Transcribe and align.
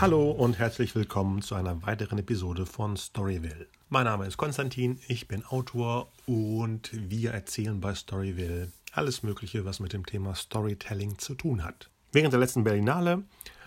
Hallo 0.00 0.30
und 0.30 0.60
herzlich 0.60 0.94
willkommen 0.94 1.42
zu 1.42 1.56
einer 1.56 1.82
weiteren 1.82 2.18
Episode 2.18 2.66
von 2.66 2.96
Storyville. 2.96 3.66
Mein 3.88 4.04
Name 4.04 4.28
ist 4.28 4.36
Konstantin, 4.36 5.00
ich 5.08 5.26
bin 5.26 5.44
Autor 5.44 6.12
und 6.24 6.90
wir 6.92 7.32
erzählen 7.32 7.80
bei 7.80 7.96
Storyville 7.96 8.70
alles 8.92 9.24
Mögliche, 9.24 9.64
was 9.64 9.80
mit 9.80 9.92
dem 9.92 10.06
Thema 10.06 10.36
Storytelling 10.36 11.18
zu 11.18 11.34
tun 11.34 11.64
hat. 11.64 11.90
Während 12.12 12.32
der 12.32 12.38
letzten 12.38 12.62
Berlinale 12.62 13.24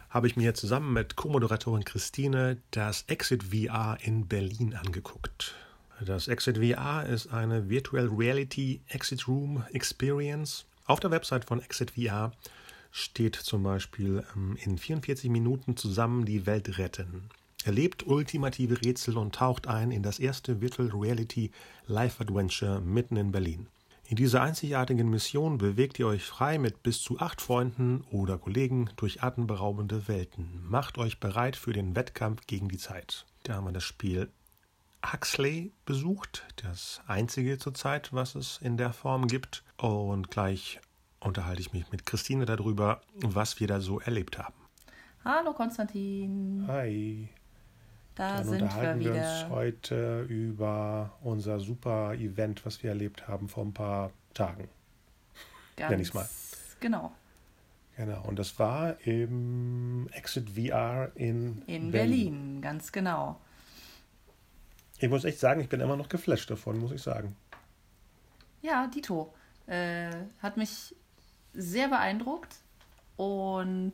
habe 0.09 0.27
ich 0.27 0.37
mir 0.37 0.53
zusammen 0.53 0.93
mit 0.93 1.17
Co-Moderatorin 1.17 1.83
Christine 1.83 2.61
das 2.71 3.03
Exit 3.07 3.43
VR 3.43 3.97
in 4.01 4.25
Berlin 4.29 4.73
angeguckt. 4.73 5.53
Das 5.99 6.29
Exit 6.29 6.59
VR 6.59 7.07
ist 7.07 7.33
eine 7.33 7.67
Virtual 7.67 8.07
Reality 8.07 8.79
Exit 8.87 9.27
Room 9.27 9.65
Experience. 9.73 10.65
Auf 10.85 11.01
der 11.01 11.11
Website 11.11 11.43
von 11.43 11.61
Exit 11.61 11.91
VR 11.91 12.31
steht 12.91 13.35
zum 13.35 13.63
Beispiel 13.63 14.23
ähm, 14.35 14.57
in 14.61 14.77
44 14.77 15.29
Minuten 15.29 15.75
zusammen 15.77 16.25
die 16.25 16.45
Welt 16.45 16.77
retten. 16.77 17.29
Erlebt 17.63 18.05
ultimative 18.07 18.83
Rätsel 18.83 19.17
und 19.17 19.35
taucht 19.35 19.67
ein 19.67 19.91
in 19.91 20.03
das 20.03 20.19
erste 20.19 20.61
Virtual 20.61 20.89
Reality 20.89 21.51
Live 21.85 22.19
Adventure 22.19 22.81
mitten 22.81 23.15
in 23.15 23.31
Berlin. 23.31 23.67
In 24.07 24.17
dieser 24.17 24.41
einzigartigen 24.41 25.09
Mission 25.09 25.57
bewegt 25.57 25.97
ihr 25.97 26.07
euch 26.07 26.25
frei 26.25 26.57
mit 26.57 26.83
bis 26.83 27.01
zu 27.01 27.19
acht 27.19 27.39
Freunden 27.39 28.01
oder 28.11 28.37
Kollegen 28.37 28.89
durch 28.97 29.23
atemberaubende 29.23 30.07
Welten. 30.09 30.63
Macht 30.67 30.97
euch 30.97 31.19
bereit 31.19 31.55
für 31.55 31.71
den 31.71 31.95
Wettkampf 31.95 32.45
gegen 32.45 32.67
die 32.67 32.77
Zeit. 32.77 33.25
Da 33.43 33.55
haben 33.55 33.65
wir 33.65 33.71
das 33.71 33.85
Spiel 33.85 34.29
Huxley 35.05 35.71
besucht, 35.85 36.45
das 36.57 37.01
einzige 37.07 37.57
zurzeit, 37.57 38.11
was 38.11 38.35
es 38.35 38.59
in 38.61 38.77
der 38.77 38.93
Form 38.93 39.27
gibt. 39.27 39.63
Und 39.77 40.29
gleich 40.29 40.79
unterhalte 41.21 41.61
ich 41.61 41.71
mich 41.71 41.89
mit 41.91 42.05
Christine 42.05 42.45
darüber, 42.45 43.01
was 43.15 43.59
wir 43.59 43.67
da 43.67 43.79
so 43.79 43.99
erlebt 43.99 44.37
haben. 44.37 44.53
Hallo 45.23 45.53
Konstantin. 45.53 46.65
Hi. 46.67 47.29
Da 48.15 48.37
Dann 48.37 48.45
sind 48.45 48.61
unterhalten 48.63 48.99
wir 48.99 49.13
wir, 49.13 49.21
uns 49.21 49.49
heute 49.49 50.21
über 50.23 51.17
unser 51.21 51.59
super 51.59 52.13
Event, 52.15 52.65
was 52.65 52.83
wir 52.83 52.89
erlebt 52.89 53.27
haben 53.27 53.47
vor 53.47 53.63
ein 53.63 53.73
paar 53.73 54.11
Tagen. 54.33 54.67
Ganz, 55.77 55.91
nenn 55.91 55.99
ich's 56.01 56.13
mal. 56.13 56.27
Genau. 56.79 57.11
Genau, 57.95 58.21
und 58.23 58.39
das 58.39 58.57
war 58.57 58.99
im 59.05 60.09
Exit 60.13 60.49
VR 60.51 61.11
in, 61.15 61.61
In 61.67 61.91
Berlin. 61.91 62.61
ganz 62.61 62.91
genau. 62.91 63.39
Ich 64.97 65.09
muss 65.09 65.23
echt 65.23 65.39
sagen, 65.39 65.61
ich 65.61 65.69
bin 65.69 65.79
immer 65.81 65.97
noch 65.97 66.09
geflasht 66.09 66.49
davon, 66.49 66.79
muss 66.79 66.91
ich 66.91 67.01
sagen. 67.01 67.35
Ja, 68.61 68.87
Dito. 68.87 69.33
Äh, 69.67 70.09
hat 70.41 70.57
mich 70.57 70.95
sehr 71.53 71.87
beeindruckt 71.89 72.55
und 73.17 73.93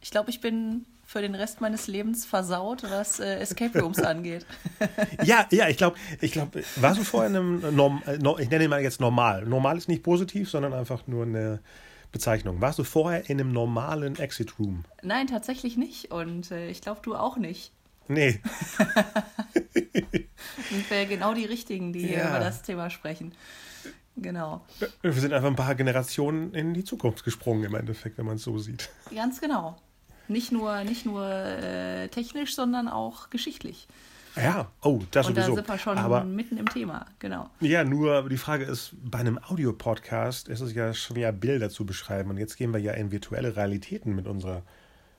ich 0.00 0.10
glaube, 0.10 0.30
ich 0.30 0.40
bin 0.40 0.84
für 1.04 1.20
den 1.20 1.34
Rest 1.34 1.60
meines 1.60 1.88
Lebens 1.88 2.24
versaut, 2.24 2.84
was 2.84 3.20
äh, 3.20 3.36
Escape 3.40 3.78
Rooms 3.80 3.98
angeht. 4.02 4.46
Ja, 5.24 5.46
ja, 5.50 5.68
ich 5.68 5.76
glaube, 5.76 5.96
ich 6.20 6.32
glaube, 6.32 6.64
warst 6.76 6.98
du 7.00 7.04
vorher 7.04 7.30
in 7.30 7.36
einem 7.36 7.76
Norm, 7.76 8.02
äh, 8.06 8.16
ich 8.42 8.50
nenne 8.50 8.64
ihn 8.64 8.70
mal 8.70 8.80
jetzt 8.82 9.00
normal. 9.00 9.44
Normal 9.44 9.76
ist 9.78 9.88
nicht 9.88 10.02
positiv, 10.02 10.48
sondern 10.50 10.72
einfach 10.72 11.06
nur 11.06 11.24
eine 11.24 11.60
Bezeichnung. 12.12 12.60
Warst 12.60 12.78
du 12.78 12.84
vorher 12.84 13.28
in 13.30 13.40
einem 13.40 13.52
normalen 13.52 14.18
Exit 14.18 14.58
Room? 14.58 14.84
Nein, 15.02 15.26
tatsächlich 15.26 15.76
nicht 15.76 16.10
und 16.10 16.50
äh, 16.50 16.68
ich 16.68 16.80
glaube, 16.80 17.00
du 17.02 17.14
auch 17.14 17.36
nicht. 17.36 17.72
Nee. 18.08 18.40
Sind 20.70 20.90
wir 20.90 21.02
ja 21.02 21.08
genau 21.08 21.34
die 21.34 21.44
Richtigen, 21.44 21.92
die 21.92 22.00
hier 22.06 22.18
Ja. 22.18 22.28
über 22.30 22.40
das 22.40 22.62
Thema 22.62 22.90
sprechen. 22.90 23.34
Genau. 24.16 24.64
Wir 25.00 25.12
sind 25.12 25.32
einfach 25.32 25.48
ein 25.48 25.56
paar 25.56 25.74
Generationen 25.74 26.52
in 26.54 26.74
die 26.74 26.84
Zukunft 26.84 27.24
gesprungen 27.24 27.64
im 27.64 27.74
Endeffekt, 27.74 28.18
wenn 28.18 28.26
man 28.26 28.36
es 28.36 28.42
so 28.42 28.58
sieht. 28.58 28.90
Ganz 29.14 29.40
genau. 29.40 29.76
Nicht 30.28 30.52
nur, 30.52 30.84
nicht 30.84 31.06
nur 31.06 31.26
äh, 31.26 32.08
technisch, 32.08 32.54
sondern 32.54 32.88
auch 32.88 33.30
geschichtlich. 33.30 33.88
Ja, 34.36 34.70
oh, 34.80 35.02
das 35.10 35.26
Und 35.26 35.36
da 35.36 35.42
sowieso. 35.42 35.56
sind 35.56 35.68
wir 35.68 35.78
schon 35.78 35.98
Aber 35.98 36.24
mitten 36.24 36.56
im 36.56 36.68
Thema. 36.68 37.06
Genau. 37.18 37.50
ja, 37.60 37.84
nur 37.84 38.28
die 38.28 38.38
Frage 38.38 38.64
ist, 38.64 38.94
bei 39.02 39.18
einem 39.18 39.38
Audiopodcast 39.38 40.48
ist 40.48 40.60
es 40.60 40.74
ja 40.74 40.94
schwer, 40.94 41.32
Bilder 41.32 41.68
zu 41.68 41.84
beschreiben. 41.84 42.30
Und 42.30 42.38
jetzt 42.38 42.56
gehen 42.56 42.72
wir 42.72 42.80
ja 42.80 42.92
in 42.92 43.10
virtuelle 43.10 43.56
Realitäten 43.56 44.14
mit 44.14 44.26
unserer 44.26 44.62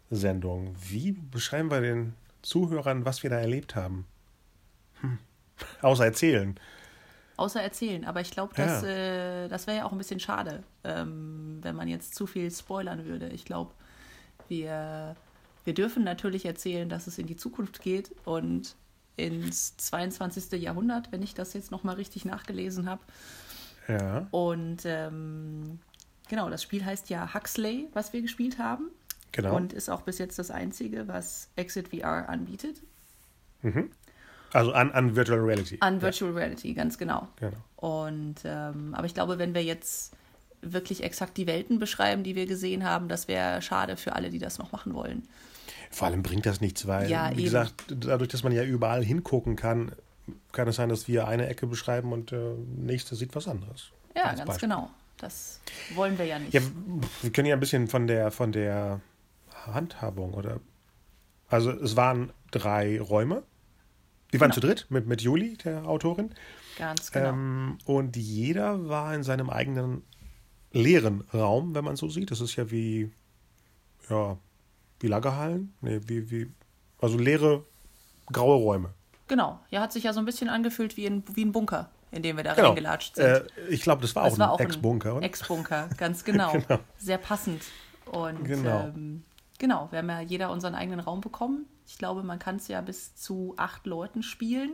Sendung. 0.09 0.75
Wie 0.81 1.11
beschreiben 1.11 1.69
wir 1.69 1.81
den 1.81 2.13
Zuhörern, 2.41 3.05
was 3.05 3.21
wir 3.21 3.29
da 3.29 3.37
erlebt 3.37 3.75
haben? 3.75 4.05
Hm. 5.01 5.19
Außer 5.81 6.05
erzählen. 6.05 6.59
Außer 7.35 7.61
erzählen. 7.61 8.05
Aber 8.05 8.21
ich 8.21 8.31
glaube, 8.31 8.53
das, 8.55 8.83
äh, 8.83 9.47
das 9.47 9.65
wäre 9.67 9.77
ja 9.77 9.85
auch 9.85 9.91
ein 9.91 9.97
bisschen 9.97 10.19
schade, 10.19 10.63
ähm, 10.83 11.59
wenn 11.61 11.75
man 11.75 11.87
jetzt 11.87 12.15
zu 12.15 12.27
viel 12.27 12.51
spoilern 12.51 13.05
würde. 13.05 13.29
Ich 13.29 13.45
glaube, 13.45 13.71
wir, 14.47 15.15
wir 15.63 15.73
dürfen 15.73 16.03
natürlich 16.03 16.45
erzählen, 16.45 16.89
dass 16.89 17.07
es 17.07 17.17
in 17.17 17.25
die 17.27 17.35
Zukunft 17.35 17.81
geht 17.81 18.11
und 18.25 18.75
ins 19.15 19.77
22. 19.77 20.61
Jahrhundert, 20.61 21.11
wenn 21.11 21.21
ich 21.21 21.33
das 21.33 21.53
jetzt 21.53 21.71
nochmal 21.71 21.95
richtig 21.95 22.25
nachgelesen 22.25 22.89
habe. 22.89 23.01
Ja, 23.87 24.27
Und 24.31 24.83
ähm, 24.85 25.79
genau, 26.29 26.49
das 26.49 26.63
Spiel 26.63 26.85
heißt 26.85 27.09
ja 27.09 27.33
Huxley, 27.33 27.89
was 27.93 28.13
wir 28.13 28.21
gespielt 28.21 28.57
haben. 28.57 28.89
genau. 29.31 29.55
Und 29.55 29.73
ist 29.73 29.89
auch 29.89 30.01
bis 30.01 30.19
jetzt 30.19 30.39
das 30.39 30.51
einzige, 30.51 31.07
was 31.07 31.49
Exit 31.55 31.89
VR 31.89 32.29
anbietet. 32.29 32.81
Also 34.53 34.71
an, 34.73 34.91
an 34.91 35.15
Virtual 35.15 35.39
Reality. 35.39 35.77
An 35.81 36.01
Virtual 36.01 36.31
Reality, 36.31 36.73
ganz 36.73 36.97
genau. 36.97 37.27
Ja, 37.41 37.49
genau. 37.49 37.61
Und 37.75 38.35
ähm, 38.45 38.93
aber 38.95 39.05
ich 39.05 39.13
glaube, 39.13 39.37
wenn 39.39 39.53
wir 39.53 39.63
jetzt 39.63 40.13
wirklich 40.61 41.03
exakt 41.03 41.35
die 41.37 41.45
Welten 41.47 41.79
beschreiben, 41.79 42.23
die 42.23 42.35
wir 42.35 42.45
gesehen 42.45 42.83
haben, 42.85 43.09
das 43.09 43.27
wäre 43.27 43.61
schade 43.61 43.97
für 43.97 44.13
alle, 44.15 44.29
die 44.29 44.39
das 44.39 44.59
noch 44.59 44.71
machen 44.71 44.93
wollen. 44.93 45.23
Vor 45.91 46.07
allem 46.07 46.23
bringt 46.23 46.45
das 46.45 46.61
nichts, 46.61 46.87
weil, 46.87 47.09
Ja, 47.09 47.29
wie 47.31 47.33
eben. 47.33 47.43
gesagt, 47.43 47.73
dadurch, 47.89 48.29
dass 48.29 48.43
man 48.43 48.53
ja 48.53 48.63
überall 48.63 49.03
hingucken 49.03 49.55
kann, 49.55 49.91
kann 50.53 50.67
es 50.67 50.77
sein, 50.77 50.89
dass 50.89 51.07
wir 51.07 51.27
eine 51.27 51.47
Ecke 51.47 51.67
beschreiben 51.67 52.13
und 52.13 52.31
der 52.31 52.53
nächste 52.77 53.15
sieht 53.15 53.35
was 53.35 53.47
anderes. 53.47 53.91
Ja, 54.15 54.33
ganz 54.33 54.45
Beispiel. 54.45 54.69
genau. 54.69 54.89
Das 55.17 55.59
wollen 55.95 56.17
wir 56.17 56.25
ja 56.25 56.39
nicht. 56.39 56.53
Ja, 56.53 56.61
wir 57.21 57.31
können 57.31 57.47
ja 57.47 57.55
ein 57.55 57.59
bisschen 57.59 57.87
von 57.87 58.07
der 58.07 58.31
von 58.31 58.51
der 58.51 59.01
Handhabung 59.65 60.33
oder 60.33 60.59
also 61.49 61.71
es 61.71 61.95
waren 61.95 62.31
drei 62.51 62.99
Räume. 62.99 63.43
Die 64.33 64.39
waren 64.41 64.49
Genau. 64.49 64.55
zu 64.55 64.59
dritt 64.61 64.87
mit, 64.89 65.07
mit 65.07 65.21
Juli, 65.21 65.55
der 65.57 65.85
Autorin. 65.85 66.33
ganz 66.77 67.11
genau. 67.11 67.29
Ähm, 67.29 67.77
und 67.85 68.17
jeder 68.17 68.89
war 68.89 69.13
in 69.15 69.23
seinem 69.23 69.49
eigenen 69.49 70.03
leeren 70.71 71.21
Raum, 71.33 71.75
wenn 71.75 71.85
man 71.85 71.95
so 71.95 72.09
sieht. 72.09 72.31
Das 72.31 72.41
ist 72.41 72.55
ja 72.55 72.69
wie, 72.71 73.11
ja, 74.09 74.37
wie 74.99 75.07
Lagerhallen. 75.07 75.73
Nee, 75.81 76.01
wie, 76.07 76.29
wie, 76.31 76.51
also 76.99 77.17
leere, 77.17 77.63
graue 78.31 78.55
Räume. 78.57 78.89
genau. 79.27 79.59
Ja, 79.69 79.81
hat 79.81 79.91
sich 79.93 80.03
ja 80.03 80.13
so 80.13 80.19
ein 80.19 80.25
bisschen 80.25 80.49
angefühlt 80.49 80.97
wie 80.97 81.05
ein, 81.05 81.23
wie 81.33 81.45
ein 81.45 81.51
Bunker, 81.51 81.89
in 82.11 82.23
dem 82.23 82.37
wir 82.37 82.43
da 82.43 82.53
Genau. 82.53 82.69
reingelatscht 82.69 83.15
sind. 83.15 83.25
Äh, 83.25 83.43
ich 83.69 83.81
glaube, 83.81 84.01
das 84.01 84.15
war 84.15 84.23
Das 84.25 84.33
auch 84.33 84.39
war 84.39 84.59
ein 84.59 84.65
Ex-Bunker, 84.65 85.15
oder? 85.17 85.25
Ex-Bunker, 85.25 85.89
ganz 85.97 86.23
genau. 86.23 86.51
Genau. 86.53 86.79
Sehr 86.97 87.17
passend. 87.19 87.61
Und 88.11 88.43
Genau. 88.45 88.85
Ähm, 88.95 89.23
genau, 89.59 89.87
wir 89.91 89.99
haben 89.99 90.09
ja 90.09 90.21
jeder 90.21 90.49
unseren 90.51 90.73
eigenen 90.75 90.99
Raum 91.01 91.21
bekommen. 91.21 91.65
Ich 91.93 91.99
glaube, 91.99 92.23
man 92.23 92.39
kann 92.39 92.55
es 92.55 92.67
ja 92.67 92.81
bis 92.81 93.13
zu 93.15 93.53
acht 93.55 93.85
Leuten 93.85 94.23
spielen. 94.23 94.71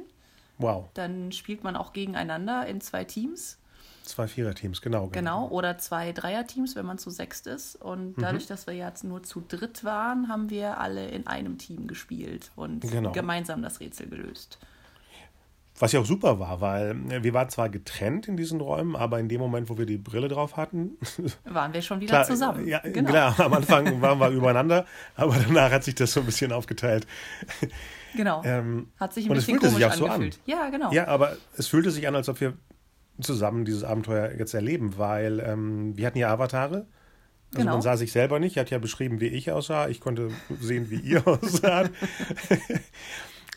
Wow, 0.58 0.90
Dann 0.94 1.34
spielt 1.34 1.66
man 1.66 1.76
auch 1.76 1.92
gegeneinander 1.92 2.66
in 2.66 2.80
zwei 2.80 3.04
Teams. 3.04 3.58
zwei 4.04 4.26
Viererteams, 4.26 4.82
genau. 4.82 5.08
Genau, 5.10 5.50
oder 5.50 5.78
zwei 5.78 6.14
Dreierteams, 6.14 6.78
wenn 6.78 6.86
man 6.86 6.98
zu 6.98 7.10
sechst 7.10 7.46
ist. 7.46 7.76
Und 7.76 8.18
Mhm. 8.18 8.22
dadurch, 8.22 8.48
dass 8.48 8.68
wir 8.68 8.74
jetzt 8.74 9.04
nur 9.04 9.22
zu 9.22 9.44
dritt 9.46 9.84
waren, 9.84 10.30
haben 10.30 10.50
wir 10.50 10.80
alle 10.80 11.10
in 11.10 11.28
einem 11.28 11.58
Team 11.58 11.88
gespielt 11.88 12.52
und 12.56 12.80
Genau. 12.90 13.12
gemeinsam 13.12 13.62
das 13.62 13.82
Rätsel 13.82 14.08
gelöst. 14.08 14.58
Was 15.80 15.94
ja 15.94 16.02
auch 16.02 16.06
super 16.06 16.40
war, 16.40 16.60
weil 16.62 16.92
äh, 17.10 17.24
wir 17.24 17.34
waren 17.34 17.50
zwar 17.50 17.70
getrennt 17.70 18.28
in 18.28 18.36
diesen 18.38 18.60
Räumen, 18.60 18.96
aber 18.98 19.20
in 19.20 19.30
dem 19.30 19.40
Moment, 19.40 19.70
wo 19.70 19.78
wir 19.78 19.86
die 19.86 19.98
Brille 19.98 20.28
drauf 20.28 20.58
hatten, 20.58 20.98
Waren 21.46 21.74
wir 21.74 21.82
schon 21.82 22.02
wieder 22.02 22.12
klar, 22.12 22.26
zusammen. 22.26 22.68
Ja, 22.68 22.80
genau. 22.80 23.10
klar, 23.10 23.40
am 23.40 23.54
Anfang 23.54 24.02
waren 24.02 24.20
wir 24.20 24.30
übereinander, 24.30 24.86
aber 25.16 25.36
danach 25.48 25.72
hat 25.72 25.84
sich 25.86 25.96
das 25.96 26.12
so 26.12 26.20
ein 26.20 26.26
bisschen 26.26 26.52
aufgeteilt. 26.52 27.08
genau. 28.16 28.42
Ähm, 28.44 28.90
Hat 29.00 29.14
sich 29.14 29.26
ein 29.26 29.32
und 29.32 29.38
es 29.38 29.46
bisschen 29.46 29.60
fühlte 29.62 29.74
sich 29.76 29.80
komisch 29.84 29.94
auch 29.94 29.98
so 30.00 30.06
an. 30.06 30.12
angefühlt. 30.12 30.40
Ja, 30.46 30.70
genau. 30.70 30.92
Ja, 30.92 31.08
aber 31.08 31.38
es 31.58 31.68
fühlte 31.68 31.92
sich 31.92 32.08
an, 32.08 32.16
als 32.16 32.28
ob 32.28 32.42
wir 32.42 32.54
zusammen 33.22 33.66
dieses 33.66 33.84
Abenteuer 33.84 34.32
jetzt 34.38 34.54
erleben, 34.54 34.98
weil 34.98 35.40
ähm, 35.40 35.96
wir 35.98 36.06
hatten 36.08 36.18
ja 36.18 36.30
Avatare. 36.30 36.88
Also 37.52 37.62
Genau. 37.62 37.72
man 37.74 37.82
sah 37.82 37.98
sich 37.98 38.12
selber 38.12 38.40
nicht, 38.40 38.58
hat 38.58 38.70
ja 38.70 38.78
beschrieben, 38.78 39.20
wie 39.22 39.28
ich 39.28 39.52
aussah. 39.52 39.88
Ich 39.90 40.02
konnte 40.02 40.30
sehen, 40.60 40.90
wie 40.92 41.00
ihr 41.00 41.26
aussaht. 41.28 41.90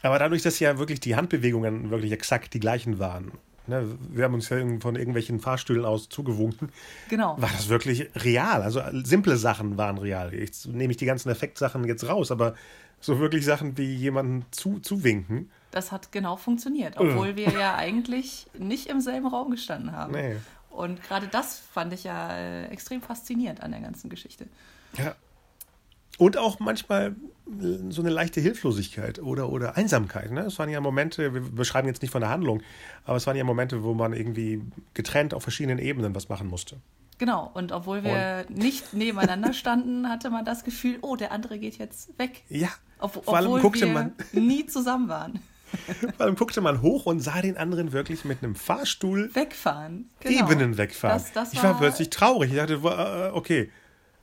Aber 0.03 0.19
dadurch, 0.19 0.43
dass 0.43 0.59
ja 0.59 0.79
wirklich 0.79 1.01
die 1.01 1.17
Handbewegungen 1.17 1.91
wirklich 1.91 2.13
exakt 2.13 2.55
die 2.55 2.61
gleichen 2.61 2.99
waren, 2.99 3.33
ne, 3.67 3.87
wir 4.11 4.25
haben 4.25 4.35
uns 4.35 4.49
ja 4.49 4.57
von 4.81 4.97
irgendwelchen 4.97 5.41
Fahrstühlen 5.41 5.85
aus 5.85 6.09
zugewunken, 6.09 6.71
Genau. 7.09 7.37
war 7.41 7.51
das 7.51 7.69
wirklich 7.69 8.09
real. 8.17 8.63
Also 8.63 8.81
äh, 8.81 8.91
simple 9.05 9.37
Sachen 9.37 9.77
waren 9.79 9.99
real. 9.99 10.35
Jetzt 10.35 10.67
nehme 10.67 10.91
ich 10.91 10.97
die 10.97 11.07
ganzen 11.07 11.29
Effektsachen 11.31 11.85
jetzt 11.85 12.09
raus, 12.09 12.31
aber 12.31 12.55
so 13.01 13.19
wirklich 13.19 13.45
Sachen 13.45 13.77
wie 13.79 13.95
jemanden 13.95 14.45
zu, 14.53 14.79
zuwinken, 14.79 15.51
Das 15.73 15.91
hat 15.91 16.13
genau 16.13 16.37
funktioniert, 16.37 16.97
obwohl 16.99 17.35
wir 17.37 17.49
ja 17.51 17.75
eigentlich 17.77 18.47
nicht 18.59 18.87
im 18.89 19.01
selben 19.01 19.27
Raum 19.27 19.51
gestanden 19.51 19.93
haben. 19.93 20.13
nee. 20.13 20.37
Und 20.71 21.03
gerade 21.03 21.27
das 21.29 21.59
fand 21.59 21.93
ich 21.93 22.05
ja 22.05 22.31
äh, 22.35 22.67
extrem 22.69 23.03
faszinierend 23.03 23.63
an 23.63 23.73
der 23.73 23.81
ganzen 23.81 24.09
Geschichte. 24.09 24.47
Ja. 24.97 25.15
Und 26.19 26.37
auch 26.37 26.61
manchmal 26.61 27.17
so 27.91 28.03
eine 28.03 28.11
leichte 28.11 28.41
Hilflosigkeit 28.41 29.19
oder, 29.19 29.51
oder 29.51 29.77
Einsamkeit. 29.77 30.31
Ne? 30.31 30.43
Es 30.43 30.59
waren 30.59 30.69
ja 30.69 30.81
Momente, 30.81 31.35
wir 31.35 31.41
beschreiben 31.41 31.89
jetzt 31.89 32.03
nicht 32.03 32.11
von 32.11 32.21
der 32.21 32.31
Handlung, 32.31 32.63
aber 33.05 33.17
es 33.17 33.27
waren 33.27 33.37
ja 33.37 33.45
Momente, 33.45 33.83
wo 33.83 33.95
man 33.95 34.13
irgendwie 34.13 34.63
getrennt 34.95 35.35
auf 35.35 35.43
verschiedenen 35.43 35.79
Ebenen 35.79 36.15
was 36.15 36.29
machen 36.29 36.49
musste. 36.49 36.77
Genau, 37.19 37.51
und 37.55 37.73
obwohl 37.73 38.03
wir 38.03 38.47
und? 38.49 38.59
nicht 38.59 38.95
nebeneinander 38.95 39.53
standen, 39.53 40.09
hatte 40.09 40.31
man 40.31 40.45
das 40.45 40.65
Gefühl, 40.65 40.99
oh, 41.03 41.17
der 41.17 41.33
andere 41.33 41.59
geht 41.59 41.79
jetzt 41.79 42.19
weg. 42.19 42.43
Ja, 42.49 42.69
Ob, 42.99 43.25
vor 43.25 43.37
allem 43.37 43.47
obwohl 43.47 43.61
guckte 43.61 43.87
wir 43.87 43.93
man, 43.93 44.13
nie 44.33 44.67
zusammen 44.67 45.09
waren. 45.09 45.41
Vor 46.19 46.27
allem 46.27 46.37
guckte 46.37 46.61
man 46.61 46.83
hoch 46.83 47.07
und 47.07 47.21
sah 47.21 47.41
den 47.41 47.57
anderen 47.57 47.93
wirklich 47.93 48.27
mit 48.27 48.43
einem 48.43 48.55
Fahrstuhl 48.55 49.35
wegfahren. 49.35 50.11
Genau. 50.21 50.45
Ebenen 50.45 50.77
wegfahren. 50.77 51.17
Das, 51.17 51.33
das 51.33 51.55
ich 51.55 51.63
war, 51.63 51.71
war 51.71 51.79
plötzlich 51.79 52.11
traurig. 52.11 52.51
Ich 52.51 52.59
dachte, 52.59 52.75
äh, 52.75 53.35
okay, 53.35 53.71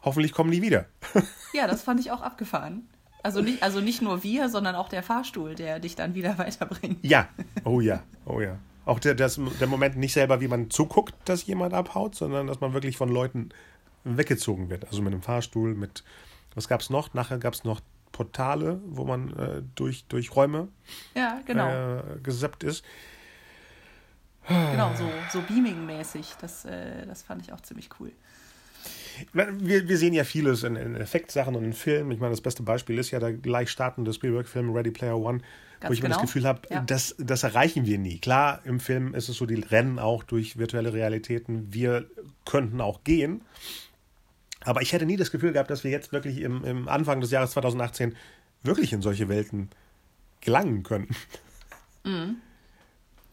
hoffentlich 0.01 0.31
kommen 0.31 0.51
die 0.51 0.61
wieder. 0.61 0.85
Ja, 1.51 1.65
das 1.65 1.81
fand 1.81 1.99
ich 1.99 2.11
auch 2.11 2.21
abgefahren. 2.21 2.87
Also 3.23 3.41
nicht, 3.41 3.63
also 3.63 3.81
nicht 3.81 4.03
nur 4.03 4.21
wir, 4.21 4.49
sondern 4.49 4.75
auch 4.75 4.87
der 4.87 5.01
Fahrstuhl, 5.01 5.55
der 5.55 5.79
dich 5.79 5.95
dann 5.95 6.13
wieder 6.13 6.37
weiterbringt. 6.37 7.03
Ja, 7.03 7.27
oh 7.63 7.81
ja, 7.81 8.03
oh 8.25 8.39
ja. 8.39 8.59
Auch 8.85 8.99
der, 8.99 9.15
das, 9.15 9.39
der 9.59 9.67
Moment 9.67 9.97
nicht 9.97 10.13
selber, 10.13 10.41
wie 10.41 10.47
man 10.47 10.69
zuguckt, 10.69 11.15
dass 11.25 11.45
jemand 11.47 11.73
abhaut, 11.73 12.13
sondern 12.13 12.45
dass 12.45 12.59
man 12.59 12.73
wirklich 12.73 12.97
von 12.97 13.09
Leuten 13.09 13.49
weggezogen 14.03 14.69
wird. 14.69 14.85
Also 14.87 15.01
mit 15.01 15.13
einem 15.13 15.23
Fahrstuhl, 15.23 15.73
mit, 15.73 16.03
was 16.53 16.67
gab 16.67 16.81
es 16.81 16.89
noch? 16.89 17.13
Nachher 17.13 17.39
gab 17.39 17.53
es 17.53 17.63
noch 17.63 17.81
Portale, 18.11 18.79
wo 18.85 19.05
man 19.05 19.35
äh, 19.37 19.61
durch, 19.75 20.05
durch 20.05 20.35
Räume 20.35 20.67
ja, 21.15 21.41
genau. 21.45 21.69
äh, 21.69 22.01
gesappt 22.23 22.63
ist. 22.63 22.83
Genau, 24.47 24.91
so, 24.95 25.07
so 25.31 25.39
Beaming-mäßig. 25.41 26.37
Das, 26.41 26.65
äh, 26.65 27.05
das 27.05 27.21
fand 27.21 27.43
ich 27.43 27.53
auch 27.53 27.61
ziemlich 27.61 27.89
cool. 27.99 28.11
Wir, 29.33 29.87
wir 29.87 29.97
sehen 29.97 30.13
ja 30.13 30.23
vieles 30.23 30.63
in, 30.63 30.75
in 30.75 30.95
Effektsachen 30.95 31.55
und 31.55 31.63
in 31.63 31.73
Filmen. 31.73 32.11
Ich 32.11 32.19
meine, 32.19 32.31
das 32.31 32.41
beste 32.41 32.63
Beispiel 32.63 32.97
ist 32.97 33.11
ja 33.11 33.19
der 33.19 33.33
gleich 33.33 33.69
startende 33.69 34.13
Spielberg-Film 34.13 34.71
Ready 34.71 34.91
Player 34.91 35.17
One, 35.17 35.39
Ganz 35.79 35.89
wo 35.89 35.93
ich 35.93 36.01
genau. 36.01 36.15
immer 36.15 36.21
das 36.21 36.31
Gefühl 36.31 36.45
habe, 36.45 36.61
ja. 36.69 36.81
das, 36.81 37.15
das 37.17 37.43
erreichen 37.43 37.85
wir 37.85 37.97
nie. 37.97 38.19
Klar, 38.19 38.61
im 38.65 38.79
Film 38.79 39.13
ist 39.13 39.29
es 39.29 39.37
so, 39.37 39.45
die 39.45 39.55
rennen 39.55 39.99
auch 39.99 40.23
durch 40.23 40.57
virtuelle 40.57 40.93
Realitäten. 40.93 41.73
Wir 41.73 42.05
könnten 42.45 42.81
auch 42.81 43.03
gehen. 43.03 43.41
Aber 44.61 44.81
ich 44.81 44.91
hätte 44.91 45.05
nie 45.05 45.17
das 45.17 45.31
Gefühl 45.31 45.53
gehabt, 45.53 45.69
dass 45.69 45.83
wir 45.83 45.91
jetzt 45.91 46.11
wirklich 46.11 46.41
im, 46.41 46.63
im 46.65 46.87
Anfang 46.87 47.21
des 47.21 47.31
Jahres 47.31 47.51
2018 47.51 48.15
wirklich 48.63 48.91
in 48.91 49.01
solche 49.01 49.29
Welten 49.29 49.69
gelangen 50.41 50.83
können. 50.83 51.07
Mhm. 52.03 52.37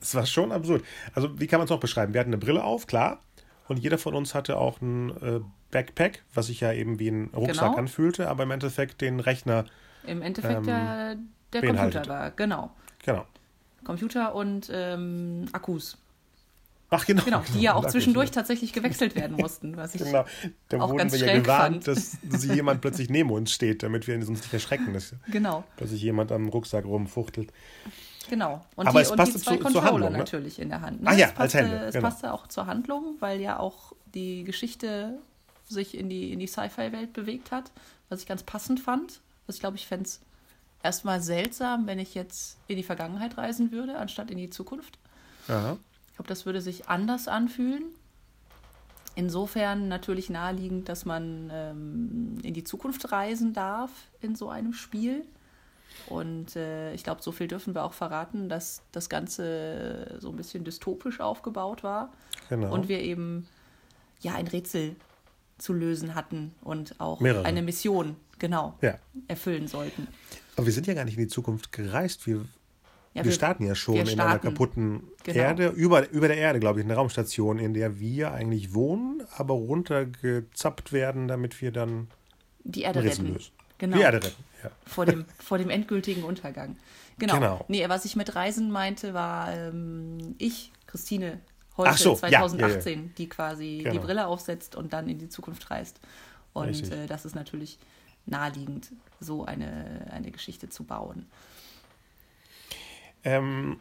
Das 0.00 0.14
war 0.14 0.26
schon 0.26 0.52
absurd. 0.52 0.84
Also, 1.14 1.40
wie 1.40 1.46
kann 1.46 1.58
man 1.58 1.64
es 1.64 1.70
noch 1.70 1.80
beschreiben? 1.80 2.14
Wir 2.14 2.20
hatten 2.20 2.30
eine 2.30 2.38
Brille 2.38 2.62
auf, 2.62 2.86
klar. 2.86 3.22
Und 3.68 3.78
jeder 3.78 3.98
von 3.98 4.14
uns 4.14 4.34
hatte 4.34 4.56
auch 4.58 4.80
ein 4.80 5.10
äh, 5.22 5.40
Backpack, 5.70 6.22
was 6.34 6.46
sich 6.46 6.60
ja 6.60 6.72
eben 6.72 6.98
wie 6.98 7.08
ein 7.08 7.30
Rucksack 7.34 7.70
genau. 7.70 7.76
anfühlte, 7.76 8.28
aber 8.28 8.44
im 8.44 8.50
Endeffekt 8.50 9.00
den 9.00 9.20
Rechner. 9.20 9.64
Im 10.06 10.22
Endeffekt 10.22 10.58
ähm, 10.58 10.66
der, 10.66 11.16
der 11.52 11.62
Computer 11.62 12.06
war, 12.06 12.30
genau. 12.30 12.70
Genau. 13.04 13.26
Computer 13.84 14.34
und 14.34 14.70
ähm, 14.72 15.46
Akkus. 15.52 15.98
Ach 16.88 17.04
genau. 17.04 17.22
Genau, 17.24 17.42
die 17.52 17.60
ja 17.62 17.74
auch 17.74 17.86
zwischendurch 17.86 18.30
tatsächlich 18.30 18.72
gewechselt 18.72 19.16
werden 19.16 19.36
mussten, 19.36 19.76
was 19.76 19.94
ich 19.94 20.04
genau. 20.04 20.24
Da 20.68 20.78
auch 20.78 20.88
wurden 20.88 20.98
ganz 20.98 21.12
wir 21.12 21.26
ja 21.26 21.40
gewarnt, 21.40 21.84
fand. 21.84 21.88
dass, 21.88 22.18
dass 22.22 22.44
jemand 22.44 22.80
plötzlich 22.80 23.10
neben 23.10 23.30
uns 23.30 23.50
steht, 23.52 23.82
damit 23.82 24.06
wir 24.06 24.14
uns 24.14 24.28
nicht 24.28 24.52
erschrecken, 24.52 24.92
dass 24.92 25.14
genau. 25.30 25.64
plötzlich 25.76 26.02
jemand 26.02 26.30
am 26.30 26.48
Rucksack 26.48 26.84
rumfuchtelt. 26.84 27.52
Genau. 28.30 28.64
Und 28.76 28.86
Aber 28.86 29.00
die, 29.00 29.02
es 29.04 29.16
passte 29.16 29.34
und 29.34 29.40
die 29.40 29.44
zwei 29.44 29.56
zu, 29.56 29.62
Controller 29.62 29.86
Handlung, 29.86 30.12
ne? 30.12 30.18
natürlich 30.18 30.60
in 30.60 30.68
der 30.68 30.80
Hand. 30.80 31.02
Ne? 31.02 31.10
Ah 31.10 31.14
ja, 31.14 31.26
passte, 31.26 31.40
als 31.40 31.54
Hände. 31.54 31.76
Es 31.86 31.94
genau. 31.94 32.08
passte 32.08 32.32
auch 32.32 32.46
zur 32.46 32.66
Handlung, 32.66 33.16
weil 33.20 33.40
ja 33.40 33.58
auch 33.58 33.92
die 34.14 34.44
Geschichte 34.44 35.18
sich 35.68 35.96
in 35.96 36.08
die, 36.08 36.32
in 36.32 36.38
die 36.38 36.46
Sci-Fi-Welt 36.46 37.12
bewegt 37.12 37.50
hat, 37.50 37.70
was 38.08 38.20
ich 38.20 38.26
ganz 38.26 38.42
passend 38.42 38.80
fand. 38.80 39.20
Also 39.46 39.56
ich 39.56 39.60
glaube, 39.60 39.76
ich 39.76 39.86
fände 39.86 40.04
es 40.04 40.20
erstmal 40.82 41.20
seltsam, 41.20 41.86
wenn 41.86 41.98
ich 41.98 42.14
jetzt 42.14 42.58
in 42.68 42.76
die 42.76 42.82
Vergangenheit 42.82 43.36
reisen 43.36 43.72
würde, 43.72 43.98
anstatt 43.98 44.30
in 44.30 44.38
die 44.38 44.50
Zukunft. 44.50 44.98
Aha. 45.48 45.76
Ich 46.08 46.14
glaube, 46.14 46.28
das 46.28 46.46
würde 46.46 46.60
sich 46.60 46.88
anders 46.88 47.28
anfühlen. 47.28 47.84
Insofern 49.14 49.88
natürlich 49.88 50.28
naheliegend, 50.28 50.88
dass 50.88 51.04
man 51.04 51.50
ähm, 51.52 52.38
in 52.42 52.54
die 52.54 52.64
Zukunft 52.64 53.12
reisen 53.12 53.54
darf 53.54 53.90
in 54.20 54.36
so 54.36 54.50
einem 54.50 54.72
Spiel. 54.72 55.24
Und 56.06 56.54
äh, 56.54 56.92
ich 56.92 57.02
glaube, 57.02 57.22
so 57.22 57.32
viel 57.32 57.48
dürfen 57.48 57.74
wir 57.74 57.84
auch 57.84 57.94
verraten, 57.94 58.48
dass 58.48 58.82
das 58.92 59.08
Ganze 59.08 60.18
so 60.20 60.28
ein 60.28 60.36
bisschen 60.36 60.64
dystopisch 60.64 61.20
aufgebaut 61.20 61.82
war. 61.82 62.12
Genau. 62.50 62.72
Und 62.72 62.88
wir 62.88 63.00
eben 63.00 63.48
ja 64.20 64.34
ein 64.34 64.46
Rätsel 64.46 64.96
zu 65.58 65.72
lösen 65.72 66.14
hatten 66.14 66.54
und 66.62 67.00
auch 67.00 67.20
Mehrere. 67.20 67.44
eine 67.44 67.62
Mission, 67.62 68.16
genau, 68.38 68.76
ja. 68.82 68.98
erfüllen 69.28 69.68
sollten. 69.68 70.08
Aber 70.56 70.66
wir 70.66 70.72
sind 70.72 70.86
ja 70.86 70.94
gar 70.94 71.04
nicht 71.04 71.16
in 71.16 71.24
die 71.24 71.28
Zukunft 71.28 71.72
gereist. 71.72 72.26
Wir, 72.26 72.36
ja, 72.36 72.44
wir, 73.14 73.24
wir 73.24 73.32
starten 73.32 73.64
ja 73.64 73.74
schon 73.74 73.96
starten. 73.96 74.12
in 74.12 74.20
einer 74.20 74.38
kaputten 74.38 75.04
genau. 75.24 75.38
Erde, 75.38 75.68
über, 75.68 76.08
über 76.10 76.28
der 76.28 76.36
Erde, 76.36 76.60
glaube 76.60 76.80
ich, 76.80 76.84
eine 76.84 76.94
Raumstation, 76.94 77.58
in 77.58 77.74
der 77.74 77.98
wir 77.98 78.32
eigentlich 78.32 78.74
wohnen, 78.74 79.22
aber 79.36 79.54
runtergezappt 79.54 80.92
werden, 80.92 81.28
damit 81.28 81.60
wir 81.60 81.72
dann 81.72 82.08
die 82.64 82.82
Erde 82.82 83.02
retten. 83.02 83.32
Lösen. 83.32 83.50
Genau. 83.78 83.96
Die 83.96 84.02
Erde 84.02 84.18
retten, 84.24 84.44
ja. 84.62 84.70
Vor 84.86 85.06
dem, 85.06 85.24
vor 85.38 85.58
dem 85.58 85.70
endgültigen 85.70 86.24
Untergang. 86.24 86.76
Genau. 87.18 87.34
genau. 87.34 87.64
Nee, 87.68 87.88
was 87.88 88.04
ich 88.04 88.16
mit 88.16 88.34
Reisen 88.34 88.70
meinte, 88.70 89.14
war 89.14 89.54
ähm, 89.54 90.34
ich, 90.38 90.72
Christine, 90.86 91.40
heute 91.76 91.98
so, 91.98 92.14
2018, 92.14 92.60
ja, 92.60 92.98
ja, 92.98 93.02
ja. 93.02 93.10
die 93.18 93.28
quasi 93.28 93.78
genau. 93.78 93.92
die 93.92 93.98
Brille 93.98 94.26
aufsetzt 94.26 94.76
und 94.76 94.92
dann 94.92 95.08
in 95.08 95.18
die 95.18 95.28
Zukunft 95.28 95.70
reist. 95.70 96.00
Und 96.52 96.90
äh, 96.90 97.06
das 97.06 97.24
ist 97.24 97.34
natürlich 97.34 97.78
naheliegend, 98.26 98.92
so 99.20 99.44
eine, 99.44 100.08
eine 100.10 100.30
Geschichte 100.30 100.68
zu 100.68 100.84
bauen. 100.84 101.26
Ähm, 103.24 103.80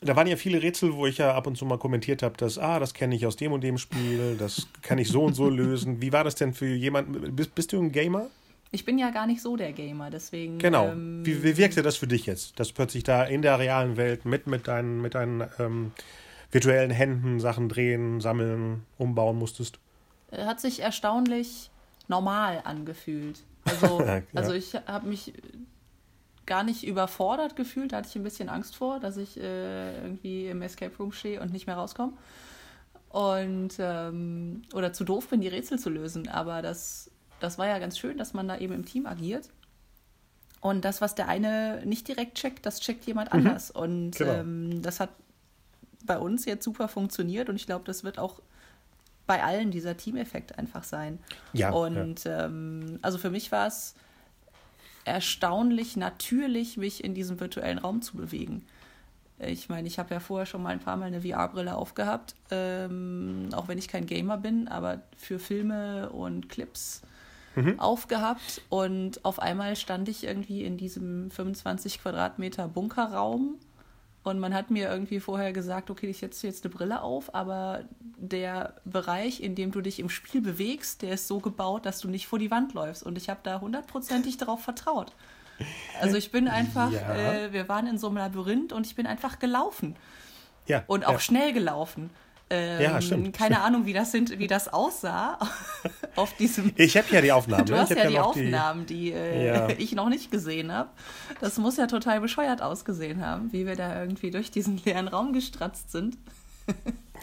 da 0.00 0.14
waren 0.14 0.26
ja 0.26 0.36
viele 0.36 0.62
Rätsel, 0.62 0.94
wo 0.94 1.06
ich 1.06 1.18
ja 1.18 1.34
ab 1.34 1.46
und 1.46 1.56
zu 1.56 1.64
mal 1.64 1.78
kommentiert 1.78 2.22
habe, 2.22 2.36
dass, 2.36 2.58
ah, 2.58 2.78
das 2.78 2.94
kenne 2.94 3.14
ich 3.14 3.26
aus 3.26 3.36
dem 3.36 3.52
und 3.52 3.62
dem 3.62 3.78
Spiel, 3.78 4.36
das 4.38 4.68
kann 4.82 4.98
ich 4.98 5.08
so 5.08 5.24
und 5.24 5.34
so 5.34 5.48
lösen. 5.50 6.00
Wie 6.02 6.12
war 6.12 6.24
das 6.24 6.34
denn 6.34 6.52
für 6.52 6.66
jemanden? 6.66 7.34
Bist, 7.34 7.54
bist 7.54 7.72
du 7.72 7.80
ein 7.80 7.92
Gamer? 7.92 8.26
Ich 8.72 8.84
bin 8.84 8.98
ja 8.98 9.10
gar 9.10 9.26
nicht 9.26 9.40
so 9.40 9.56
der 9.56 9.72
Gamer, 9.72 10.10
deswegen. 10.10 10.58
Genau. 10.58 10.88
Ähm, 10.88 11.24
wie, 11.24 11.42
wie 11.42 11.56
wirkte 11.56 11.82
das 11.82 11.96
für 11.96 12.06
dich 12.06 12.26
jetzt, 12.26 12.58
dass 12.60 12.72
plötzlich 12.72 13.04
da 13.04 13.24
in 13.24 13.40
der 13.42 13.58
realen 13.58 13.96
Welt 13.96 14.24
mit, 14.24 14.46
mit 14.46 14.68
deinen, 14.68 15.00
mit 15.00 15.14
deinen 15.14 15.48
ähm, 15.58 15.92
virtuellen 16.50 16.90
Händen 16.90 17.40
Sachen 17.40 17.68
drehen, 17.68 18.20
sammeln, 18.20 18.84
umbauen 18.98 19.38
musstest? 19.38 19.78
Hat 20.32 20.60
sich 20.60 20.80
erstaunlich 20.80 21.70
normal 22.08 22.62
angefühlt. 22.64 23.42
Also, 23.64 24.00
ja. 24.06 24.22
also 24.34 24.52
ich 24.52 24.74
habe 24.74 25.08
mich 25.08 25.32
gar 26.46 26.62
nicht 26.62 26.86
überfordert 26.86 27.56
gefühlt, 27.56 27.92
da 27.92 27.98
hatte 27.98 28.08
ich 28.08 28.16
ein 28.16 28.22
bisschen 28.22 28.48
Angst 28.48 28.76
vor, 28.76 29.00
dass 29.00 29.16
ich 29.16 29.38
äh, 29.40 30.02
irgendwie 30.02 30.46
im 30.46 30.62
Escape 30.62 30.96
Room 30.96 31.10
stehe 31.10 31.40
und 31.40 31.52
nicht 31.52 31.66
mehr 31.66 31.76
rauskomme. 31.76 32.12
Und 33.08 33.74
ähm, 33.78 34.62
oder 34.74 34.92
zu 34.92 35.04
doof 35.04 35.28
bin, 35.28 35.40
die 35.40 35.48
Rätsel 35.48 35.78
zu 35.78 35.90
lösen. 35.90 36.28
Aber 36.28 36.62
das 36.62 37.10
das 37.40 37.58
war 37.58 37.66
ja 37.66 37.78
ganz 37.78 37.98
schön, 37.98 38.18
dass 38.18 38.34
man 38.34 38.48
da 38.48 38.58
eben 38.58 38.74
im 38.74 38.84
Team 38.84 39.06
agiert. 39.06 39.50
Und 40.60 40.84
das, 40.84 41.00
was 41.00 41.14
der 41.14 41.28
eine 41.28 41.84
nicht 41.84 42.08
direkt 42.08 42.38
checkt, 42.38 42.66
das 42.66 42.80
checkt 42.80 43.04
jemand 43.06 43.32
mhm. 43.32 43.40
anders. 43.40 43.70
Und 43.70 44.12
genau. 44.12 44.32
ähm, 44.32 44.82
das 44.82 45.00
hat 45.00 45.10
bei 46.06 46.18
uns 46.18 46.44
jetzt 46.44 46.64
super 46.64 46.88
funktioniert 46.88 47.48
und 47.48 47.56
ich 47.56 47.66
glaube, 47.66 47.84
das 47.84 48.04
wird 48.04 48.18
auch 48.18 48.40
bei 49.26 49.42
allen 49.42 49.70
dieser 49.70 49.96
Teameffekt 49.96 50.58
einfach 50.58 50.84
sein. 50.84 51.18
Ja. 51.52 51.70
Und 51.70 52.24
ja. 52.24 52.46
Ähm, 52.46 52.98
also 53.02 53.18
für 53.18 53.30
mich 53.30 53.50
war 53.52 53.66
es 53.66 53.94
erstaunlich 55.04 55.96
natürlich, 55.96 56.76
mich 56.76 57.02
in 57.04 57.14
diesem 57.14 57.40
virtuellen 57.40 57.78
Raum 57.78 58.02
zu 58.02 58.16
bewegen. 58.16 58.64
Ich 59.38 59.68
meine, 59.68 59.86
ich 59.86 59.98
habe 59.98 60.14
ja 60.14 60.20
vorher 60.20 60.46
schon 60.46 60.62
mal 60.62 60.70
ein 60.70 60.80
paar 60.80 60.96
Mal 60.96 61.06
eine 61.06 61.20
VR-Brille 61.20 61.76
aufgehabt, 61.76 62.34
ähm, 62.50 63.50
auch 63.52 63.68
wenn 63.68 63.76
ich 63.76 63.88
kein 63.88 64.06
Gamer 64.06 64.38
bin, 64.38 64.66
aber 64.66 65.02
für 65.18 65.38
Filme 65.38 66.08
und 66.10 66.48
Clips 66.48 67.02
mhm. 67.54 67.78
aufgehabt 67.78 68.62
und 68.70 69.24
auf 69.26 69.38
einmal 69.38 69.76
stand 69.76 70.08
ich 70.08 70.24
irgendwie 70.24 70.64
in 70.64 70.78
diesem 70.78 71.30
25 71.30 72.00
Quadratmeter 72.00 72.66
Bunkerraum 72.66 73.56
und 74.26 74.40
man 74.40 74.52
hat 74.52 74.72
mir 74.72 74.90
irgendwie 74.90 75.20
vorher 75.20 75.52
gesagt, 75.52 75.88
okay, 75.88 76.08
ich 76.08 76.18
setze 76.18 76.48
jetzt 76.48 76.64
eine 76.64 76.74
Brille 76.74 77.00
auf, 77.02 77.32
aber 77.32 77.84
der 78.00 78.74
Bereich, 78.84 79.40
in 79.40 79.54
dem 79.54 79.70
du 79.70 79.80
dich 79.80 80.00
im 80.00 80.08
Spiel 80.08 80.40
bewegst, 80.40 81.02
der 81.02 81.12
ist 81.12 81.28
so 81.28 81.38
gebaut, 81.38 81.86
dass 81.86 82.00
du 82.00 82.08
nicht 82.08 82.26
vor 82.26 82.40
die 82.40 82.50
Wand 82.50 82.74
läufst. 82.74 83.04
Und 83.04 83.16
ich 83.18 83.30
habe 83.30 83.38
da 83.44 83.60
hundertprozentig 83.60 84.36
darauf 84.36 84.60
vertraut. 84.62 85.12
Also 86.00 86.16
ich 86.16 86.32
bin 86.32 86.48
einfach, 86.48 86.90
ja. 86.90 87.14
äh, 87.14 87.52
wir 87.52 87.68
waren 87.68 87.86
in 87.86 87.98
so 87.98 88.08
einem 88.08 88.16
Labyrinth 88.16 88.72
und 88.72 88.84
ich 88.84 88.96
bin 88.96 89.06
einfach 89.06 89.38
gelaufen. 89.38 89.94
Ja. 90.66 90.82
Und 90.88 91.06
auch 91.06 91.12
ja. 91.12 91.18
schnell 91.20 91.52
gelaufen. 91.52 92.10
Ähm, 92.48 92.80
ja, 92.80 93.00
stimmt. 93.00 93.36
Keine 93.36 93.60
Ahnung, 93.60 93.86
wie 93.86 93.92
das, 93.92 94.12
sind, 94.12 94.38
wie 94.38 94.46
das 94.46 94.72
aussah 94.72 95.38
auf 96.16 96.36
diesem. 96.36 96.72
Ich 96.76 96.96
habe 96.96 97.08
ja 97.10 97.20
die 97.20 97.32
Aufnahmen. 97.32 97.66
Du 97.66 97.76
hast 97.76 97.90
ja, 97.90 98.04
ja 98.04 98.08
die 98.08 98.18
Aufnahmen, 98.20 98.86
die, 98.86 99.10
die 99.10 99.12
äh, 99.12 99.46
ja. 99.46 99.68
ich 99.78 99.92
noch 99.96 100.08
nicht 100.08 100.30
gesehen 100.30 100.70
habe. 100.70 100.90
Das 101.40 101.58
muss 101.58 101.76
ja 101.76 101.88
total 101.88 102.20
bescheuert 102.20 102.62
ausgesehen 102.62 103.24
haben, 103.24 103.52
wie 103.52 103.66
wir 103.66 103.74
da 103.74 104.00
irgendwie 104.00 104.30
durch 104.30 104.52
diesen 104.52 104.80
leeren 104.84 105.08
Raum 105.08 105.32
gestratzt 105.32 105.90
sind. 105.90 106.16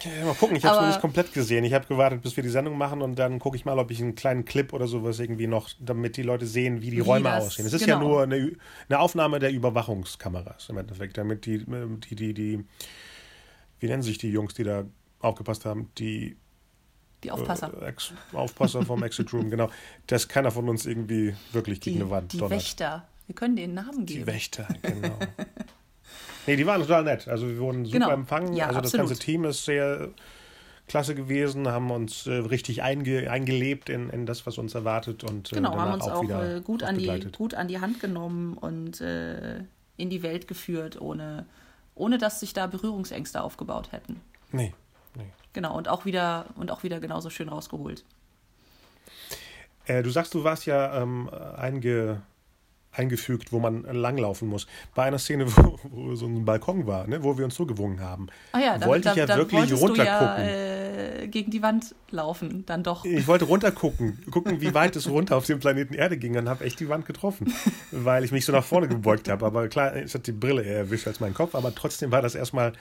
Ja, 0.00 0.24
mal 0.24 0.34
gucken, 0.34 0.56
ich 0.56 0.64
habe 0.64 0.76
es 0.76 0.80
noch 0.80 0.88
nicht 0.88 1.00
komplett 1.00 1.32
gesehen. 1.32 1.64
Ich 1.64 1.72
habe 1.72 1.86
gewartet, 1.86 2.22
bis 2.22 2.36
wir 2.36 2.42
die 2.42 2.50
Sendung 2.50 2.76
machen 2.76 3.00
und 3.00 3.18
dann 3.18 3.38
gucke 3.38 3.56
ich 3.56 3.64
mal, 3.64 3.78
ob 3.78 3.90
ich 3.90 4.02
einen 4.02 4.14
kleinen 4.14 4.44
Clip 4.44 4.72
oder 4.72 4.86
sowas 4.86 5.20
irgendwie 5.20 5.46
noch, 5.46 5.70
damit 5.78 6.16
die 6.16 6.22
Leute 6.22 6.46
sehen, 6.46 6.82
wie 6.82 6.90
die 6.90 6.96
wie 6.98 7.00
Räume 7.00 7.30
das, 7.30 7.46
aussehen. 7.46 7.66
Es 7.66 7.72
ist 7.72 7.84
genau. 7.84 8.00
ja 8.00 8.04
nur 8.04 8.22
eine, 8.24 8.52
eine, 8.88 8.98
Aufnahme 8.98 9.38
der 9.38 9.52
Überwachungskameras 9.52 10.68
im 10.68 10.78
Endeffekt, 10.78 11.16
damit 11.16 11.46
die, 11.46 11.64
die, 11.64 12.16
die, 12.16 12.34
die, 12.34 12.64
wie 13.78 13.86
nennen 13.86 14.02
sich 14.02 14.18
die 14.18 14.30
Jungs, 14.30 14.54
die 14.54 14.64
da 14.64 14.84
aufgepasst 15.24 15.64
haben, 15.64 15.90
die 15.98 16.36
die 17.24 17.30
Aufpasser. 17.30 17.72
Äh, 17.82 18.36
Aufpasser 18.36 18.82
vom 18.84 19.02
Exit 19.02 19.32
Room, 19.32 19.50
genau. 19.50 19.70
Dass 20.06 20.28
keiner 20.28 20.50
von 20.50 20.68
uns 20.68 20.86
irgendwie 20.86 21.34
wirklich 21.52 21.80
gegen 21.80 21.96
die, 21.96 22.02
eine 22.02 22.10
Wand 22.10 22.32
Die 22.32 22.38
donnert. 22.38 22.58
Wächter. 22.58 23.08
Wir 23.26 23.34
können 23.34 23.56
den 23.56 23.74
Namen 23.74 24.04
geben. 24.04 24.20
Die 24.20 24.26
Wächter, 24.26 24.68
genau. 24.82 25.18
nee, 26.46 26.56
die 26.56 26.66
waren 26.66 26.82
total 26.82 27.04
nett. 27.04 27.26
Also 27.26 27.48
wir 27.48 27.58
wurden 27.58 27.86
super 27.86 27.98
genau. 27.98 28.10
empfangen. 28.10 28.54
Ja, 28.54 28.66
also 28.66 28.80
absolut. 28.80 29.04
das 29.04 29.08
ganze 29.10 29.24
Team 29.24 29.44
ist 29.44 29.64
sehr 29.64 30.10
klasse 30.86 31.14
gewesen, 31.14 31.66
haben 31.68 31.90
uns 31.90 32.26
äh, 32.26 32.32
richtig 32.34 32.82
einge 32.82 33.30
eingelebt 33.30 33.88
in, 33.88 34.10
in 34.10 34.26
das, 34.26 34.46
was 34.46 34.58
uns 34.58 34.74
erwartet. 34.74 35.24
Und, 35.24 35.52
äh, 35.52 35.56
genau, 35.56 35.74
haben 35.76 35.94
uns 35.94 36.04
auch, 36.04 36.22
auch 36.22 36.42
äh, 36.42 36.60
gut, 36.62 36.82
an 36.82 36.98
die, 36.98 37.26
gut 37.34 37.54
an 37.54 37.68
die 37.68 37.80
Hand 37.80 38.00
genommen 38.00 38.58
und 38.58 39.00
äh, 39.00 39.60
in 39.96 40.10
die 40.10 40.22
Welt 40.22 40.46
geführt, 40.46 41.00
ohne, 41.00 41.46
ohne 41.94 42.18
dass 42.18 42.40
sich 42.40 42.52
da 42.52 42.66
Berührungsängste 42.66 43.42
aufgebaut 43.42 43.92
hätten. 43.92 44.20
Nee, 44.52 44.74
nee. 45.16 45.24
Genau, 45.52 45.76
und 45.76 45.88
auch 45.88 46.04
wieder, 46.04 46.46
und 46.56 46.70
auch 46.70 46.82
wieder 46.82 47.00
genauso 47.00 47.30
schön 47.30 47.48
rausgeholt. 47.48 48.04
Äh, 49.86 50.02
du 50.02 50.10
sagst, 50.10 50.34
du 50.34 50.44
warst 50.44 50.66
ja 50.66 51.00
ähm, 51.00 51.30
einge 51.56 52.22
eingefügt, 52.96 53.52
wo 53.52 53.58
man 53.58 53.82
langlaufen 53.82 54.48
muss. 54.48 54.66
Bei 54.94 55.04
einer 55.04 55.18
Szene, 55.18 55.46
wo, 55.56 55.78
wo 55.82 56.14
so 56.14 56.26
ein 56.26 56.44
Balkon 56.44 56.86
war, 56.86 57.06
ne, 57.06 57.22
wo 57.22 57.36
wir 57.36 57.44
uns 57.44 57.54
so 57.54 57.66
gewungen 57.66 58.00
haben, 58.00 58.28
oh 58.52 58.58
ja, 58.58 58.78
dann, 58.78 58.88
wollte 58.88 59.10
ich 59.10 59.16
ja 59.16 59.26
dann, 59.26 59.38
wirklich 59.38 59.72
runtergucken. 59.72 60.06
Ja, 60.06 60.38
äh, 60.38 61.28
gegen 61.28 61.50
die 61.50 61.62
Wand 61.62 61.94
laufen, 62.10 62.64
dann 62.66 62.82
doch. 62.82 63.04
Ich 63.04 63.26
wollte 63.26 63.46
runtergucken, 63.46 64.24
gucken, 64.30 64.60
wie 64.60 64.74
weit 64.74 64.96
es 64.96 65.08
runter 65.08 65.36
auf 65.36 65.46
dem 65.46 65.58
Planeten 65.58 65.94
Erde 65.94 66.16
ging, 66.16 66.34
dann 66.34 66.48
habe 66.48 66.64
echt 66.64 66.80
die 66.80 66.88
Wand 66.88 67.06
getroffen, 67.06 67.52
weil 67.90 68.24
ich 68.24 68.32
mich 68.32 68.44
so 68.44 68.52
nach 68.52 68.64
vorne 68.64 68.88
gebeugt 68.88 69.28
habe. 69.28 69.44
Aber 69.44 69.68
klar, 69.68 69.96
es 69.96 70.14
hat 70.14 70.26
die 70.26 70.32
Brille 70.32 70.62
eher 70.62 70.78
erwischt 70.78 71.06
als 71.06 71.20
mein 71.20 71.34
Kopf, 71.34 71.54
aber 71.54 71.74
trotzdem 71.74 72.10
war 72.10 72.22
das 72.22 72.34
erstmal 72.34 72.72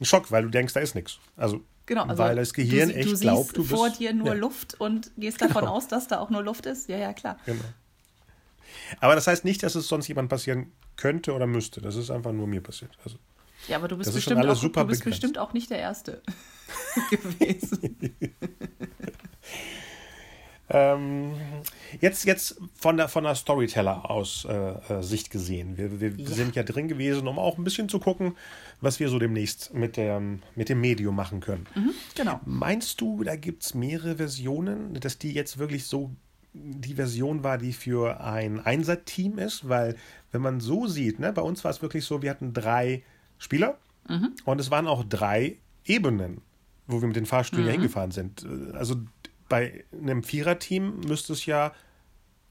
ein 0.00 0.04
Schock, 0.04 0.32
weil 0.32 0.42
du 0.42 0.48
denkst, 0.48 0.74
da 0.74 0.80
ist 0.80 0.94
nichts. 0.94 1.18
Also 1.36 1.60
Genau, 1.86 2.04
also 2.04 2.22
weil 2.22 2.36
das 2.36 2.54
Gehirn 2.54 2.90
du, 2.90 2.94
echt 2.94 3.10
du 3.10 3.18
glaubt, 3.18 3.56
du 3.56 3.62
bist 3.62 3.74
vor 3.74 3.90
dir 3.90 4.12
nur 4.12 4.28
ja. 4.28 4.32
Luft 4.34 4.80
und 4.80 5.10
gehst 5.16 5.40
davon 5.40 5.62
genau. 5.62 5.76
aus, 5.76 5.88
dass 5.88 6.06
da 6.06 6.20
auch 6.20 6.30
nur 6.30 6.42
Luft 6.42 6.66
ist. 6.66 6.88
Ja, 6.88 6.96
ja, 6.96 7.12
klar. 7.12 7.38
Genau. 7.44 7.64
Aber 9.00 9.14
das 9.14 9.26
heißt 9.26 9.44
nicht, 9.44 9.62
dass 9.62 9.74
es 9.74 9.88
sonst 9.88 10.08
jemand 10.08 10.28
passieren 10.28 10.72
könnte 10.96 11.32
oder 11.32 11.46
müsste. 11.46 11.80
Das 11.80 11.96
ist 11.96 12.10
einfach 12.10 12.32
nur 12.32 12.46
mir 12.46 12.60
passiert. 12.60 12.96
Also, 13.04 13.18
ja, 13.68 13.76
aber 13.76 13.88
du 13.88 13.96
bist, 13.96 14.12
bestimmt 14.12 14.44
auch, 14.46 14.60
du 14.60 14.84
bist 14.84 15.04
bestimmt 15.04 15.38
auch 15.38 15.52
nicht 15.52 15.70
der 15.70 15.78
Erste 15.78 16.22
gewesen. 17.10 17.96
ähm, 20.68 21.32
jetzt, 22.00 22.24
jetzt 22.24 22.60
von 22.74 22.96
der, 22.96 23.08
von 23.08 23.24
der 23.24 23.34
Storyteller-Aus 23.34 24.46
äh, 24.48 24.54
äh, 24.94 25.02
Sicht 25.02 25.30
gesehen. 25.30 25.76
Wir, 25.76 26.00
wir 26.00 26.10
ja. 26.16 26.26
sind 26.30 26.56
ja 26.56 26.62
drin 26.62 26.88
gewesen, 26.88 27.26
um 27.28 27.38
auch 27.38 27.58
ein 27.58 27.64
bisschen 27.64 27.88
zu 27.88 27.98
gucken, 27.98 28.36
was 28.80 29.00
wir 29.00 29.08
so 29.08 29.18
demnächst 29.18 29.74
mit, 29.74 29.96
der, 29.96 30.20
mit 30.54 30.68
dem 30.68 30.80
Medium 30.80 31.14
machen 31.14 31.40
können. 31.40 31.66
Mhm, 31.74 31.90
genau. 32.14 32.40
Meinst 32.46 33.00
du, 33.00 33.22
da 33.22 33.36
gibt 33.36 33.64
es 33.64 33.74
mehrere 33.74 34.16
Versionen, 34.16 34.94
dass 34.94 35.18
die 35.18 35.32
jetzt 35.32 35.58
wirklich 35.58 35.86
so 35.86 36.10
die 36.54 36.94
Version 36.94 37.42
war, 37.42 37.58
die 37.58 37.72
für 37.72 38.20
ein 38.20 38.60
Einser-Team 38.60 39.38
ist, 39.38 39.68
weil 39.68 39.96
wenn 40.32 40.42
man 40.42 40.60
so 40.60 40.86
sieht, 40.86 41.18
ne, 41.18 41.32
bei 41.32 41.42
uns 41.42 41.64
war 41.64 41.70
es 41.70 41.82
wirklich 41.82 42.04
so, 42.04 42.22
wir 42.22 42.30
hatten 42.30 42.52
drei 42.52 43.02
Spieler 43.38 43.78
mhm. 44.08 44.32
und 44.44 44.60
es 44.60 44.70
waren 44.70 44.86
auch 44.86 45.04
drei 45.04 45.56
Ebenen, 45.84 46.42
wo 46.86 47.00
wir 47.00 47.08
mit 47.08 47.16
den 47.16 47.26
Fahrstühlen 47.26 47.66
mhm. 47.66 47.72
hingefahren 47.72 48.10
sind. 48.10 48.46
Also 48.74 48.96
bei 49.52 49.84
einem 49.92 50.22
Vierer-Team 50.22 51.00
müsste 51.00 51.34
es 51.34 51.44
ja 51.44 51.72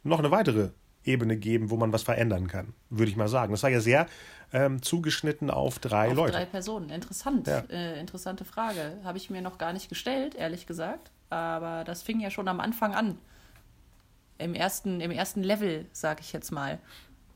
noch 0.04 0.20
eine 0.20 0.30
weitere 0.30 0.70
Ebene 1.04 1.36
geben, 1.36 1.72
wo 1.72 1.76
man 1.76 1.92
was 1.92 2.04
verändern 2.04 2.46
kann, 2.46 2.76
würde 2.92 3.10
ich 3.10 3.18
mal 3.18 3.28
sagen. 3.28 3.52
Das 3.52 3.64
war 3.64 3.72
ja 3.72 3.80
sehr 3.80 4.06
ähm, 4.54 4.84
zugeschnitten 4.84 5.50
auf 5.50 5.80
drei 5.80 6.10
auf 6.10 6.14
Leute. 6.14 6.34
Drei 6.34 6.46
Personen. 6.46 6.92
Interessant. 6.92 7.48
Ja. 7.48 7.64
Äh, 7.72 8.00
interessante 8.00 8.46
Frage. 8.46 9.00
Habe 9.04 9.18
ich 9.18 9.32
mir 9.32 9.42
noch 9.42 9.58
gar 9.58 9.74
nicht 9.74 9.90
gestellt, 9.90 10.36
ehrlich 10.36 10.68
gesagt. 10.68 11.10
Aber 11.32 11.84
das 11.86 12.04
fing 12.04 12.20
ja 12.20 12.30
schon 12.30 12.48
am 12.48 12.60
Anfang 12.60 12.94
an 12.94 13.18
im 14.38 14.54
ersten, 14.54 15.02
im 15.02 15.10
ersten 15.10 15.42
Level, 15.42 15.88
sag 15.94 16.20
ich 16.20 16.34
jetzt 16.34 16.52
mal. 16.52 16.78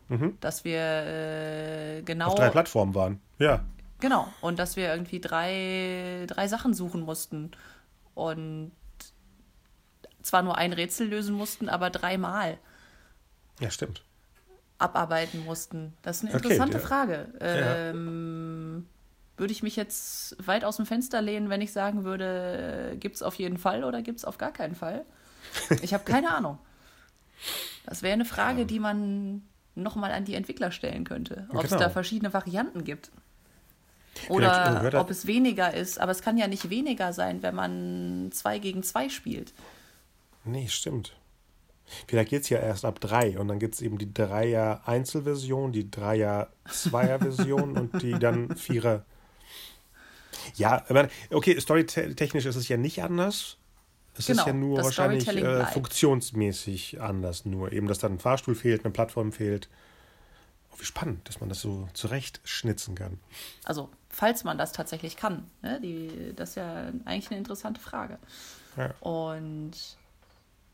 Mhm. 0.10 0.38
Dass 0.41 0.63
wir 0.63 0.77
äh, 0.77 2.01
genau. 2.03 2.27
Auf 2.27 2.36
drei 2.36 2.51
Plattformen 2.51 2.93
waren, 2.93 3.19
ja. 3.39 3.65
Genau. 4.00 4.27
Und 4.41 4.60
dass 4.60 4.75
wir 4.75 4.93
irgendwie 4.93 5.19
drei, 5.19 6.25
drei 6.27 6.48
Sachen 6.48 6.75
suchen 6.75 7.01
mussten. 7.01 7.50
Und 8.13 8.72
zwar 10.25 10.41
nur 10.41 10.58
ein 10.58 10.74
Rätsel 10.74 11.08
lösen 11.08 11.36
mussten, 11.36 11.70
aber 11.70 11.89
dreimal. 11.89 12.58
Ja, 13.60 13.70
stimmt. 13.70 14.03
Abarbeiten 14.77 15.46
mussten. 15.46 15.94
Das 16.01 16.17
ist 16.17 16.24
eine 16.24 16.34
interessante 16.34 16.77
okay, 16.77 16.82
ja. 16.82 16.88
Frage. 16.88 17.27
Ähm, 17.39 18.86
ja. 18.86 19.39
Würde 19.39 19.51
ich 19.51 19.63
mich 19.63 19.75
jetzt 19.75 20.36
weit 20.46 20.65
aus 20.65 20.77
dem 20.77 20.86
Fenster 20.86 21.22
lehnen, 21.22 21.50
wenn 21.50 21.62
ich 21.62 21.72
sagen 21.72 22.03
würde, 22.03 22.96
gibt 23.00 23.15
es 23.15 23.24
auf 23.24 23.36
jeden 23.36 23.58
Fall 23.58 23.84
oder 23.84 24.01
gibt 24.01 24.20
es 24.20 24.25
auf 24.25 24.38
gar 24.38 24.51
keinen 24.51 24.75
Fall? 24.75 25.05
Ich 25.82 25.94
habe 25.94 26.03
keine 26.03 26.34
Ahnung. 26.36 26.58
Das 27.86 28.01
wäre 28.01 28.13
eine 28.13 28.25
Frage, 28.25 28.62
ja. 28.62 28.65
die 28.65 28.79
man 28.79 29.44
nochmal 29.75 30.12
an 30.12 30.25
die 30.25 30.36
Entwickler 30.36 30.72
stellen 30.72 31.03
könnte. 31.03 31.48
Ob 31.50 31.62
genau. 31.62 31.75
es 31.75 31.79
da 31.82 31.89
verschiedene 31.89 32.34
Varianten 32.34 32.84
gibt. 32.84 33.12
Oder 34.29 35.00
ob 35.00 35.10
es 35.10 35.27
weniger 35.27 35.74
ist. 35.74 36.00
Aber 36.00 36.12
es 36.12 36.22
kann 36.22 36.38
ja 36.38 36.48
nicht 36.48 36.70
weniger 36.70 37.13
sein, 37.13 37.44
wenn 37.44 37.55
man 37.55 38.29
zwei 38.32 38.60
gegen 38.60 38.84
zwei 38.84 39.10
spielt. 39.10 39.53
Nee, 40.45 40.67
stimmt. 40.67 41.15
Vielleicht 42.07 42.29
geht 42.29 42.43
es 42.43 42.49
ja 42.49 42.59
erst 42.59 42.83
ab 42.83 42.99
drei 42.99 43.37
und 43.37 43.47
dann 43.47 43.59
gibt 43.59 43.75
es 43.75 43.81
eben 43.81 43.97
die 43.97 44.11
Dreier-Einzelversion, 44.11 45.71
die 45.71 45.89
Dreier-Zweier-Version 45.91 47.77
und 47.77 48.01
die 48.01 48.13
dann 48.13 48.55
Vierer. 48.55 49.05
Ja, 50.55 50.83
okay, 51.31 51.59
storytechnisch 51.59 52.45
ist 52.45 52.55
es 52.55 52.67
ja 52.67 52.77
nicht 52.77 53.03
anders. 53.03 53.57
Es 54.17 54.27
genau, 54.27 54.41
ist 54.41 54.47
ja 54.47 54.53
nur 54.53 54.83
wahrscheinlich 54.83 55.27
äh, 55.27 55.65
funktionsmäßig 55.65 57.01
anders, 57.01 57.45
nur 57.45 57.71
eben, 57.73 57.87
dass 57.87 57.99
dann 57.99 58.13
ein 58.13 58.19
Fahrstuhl 58.19 58.55
fehlt, 58.55 58.85
eine 58.85 58.93
Plattform 58.93 59.31
fehlt. 59.31 59.69
Oh, 60.71 60.75
wie 60.79 60.85
spannend, 60.85 61.27
dass 61.27 61.41
man 61.41 61.49
das 61.49 61.59
so 61.59 61.87
zurechtschnitzen 61.93 62.95
kann. 62.95 63.19
Also, 63.65 63.89
falls 64.09 64.43
man 64.43 64.57
das 64.57 64.71
tatsächlich 64.71 65.17
kann. 65.17 65.49
Ne? 65.61 65.81
Die, 65.81 66.33
das 66.35 66.49
ist 66.49 66.55
ja 66.55 66.91
eigentlich 67.03 67.29
eine 67.29 67.39
interessante 67.39 67.81
Frage. 67.81 68.17
Ja. 68.77 68.93
Und 69.01 69.73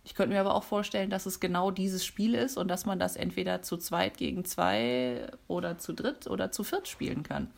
ich 0.03 0.15
könnte 0.15 0.33
mir 0.33 0.39
aber 0.39 0.55
auch 0.55 0.63
vorstellen, 0.63 1.09
dass 1.09 1.25
es 1.25 1.39
genau 1.39 1.69
dieses 1.69 2.05
Spiel 2.05 2.33
ist 2.33 2.57
und 2.57 2.67
dass 2.67 2.85
man 2.85 2.97
das 2.97 3.15
entweder 3.15 3.61
zu 3.61 3.77
zweit 3.77 4.17
gegen 4.17 4.45
zwei 4.45 5.27
oder 5.47 5.77
zu 5.77 5.93
dritt 5.93 6.27
oder 6.27 6.51
zu 6.51 6.63
viert 6.63 6.87
spielen 6.87 7.23
kann. 7.23 7.51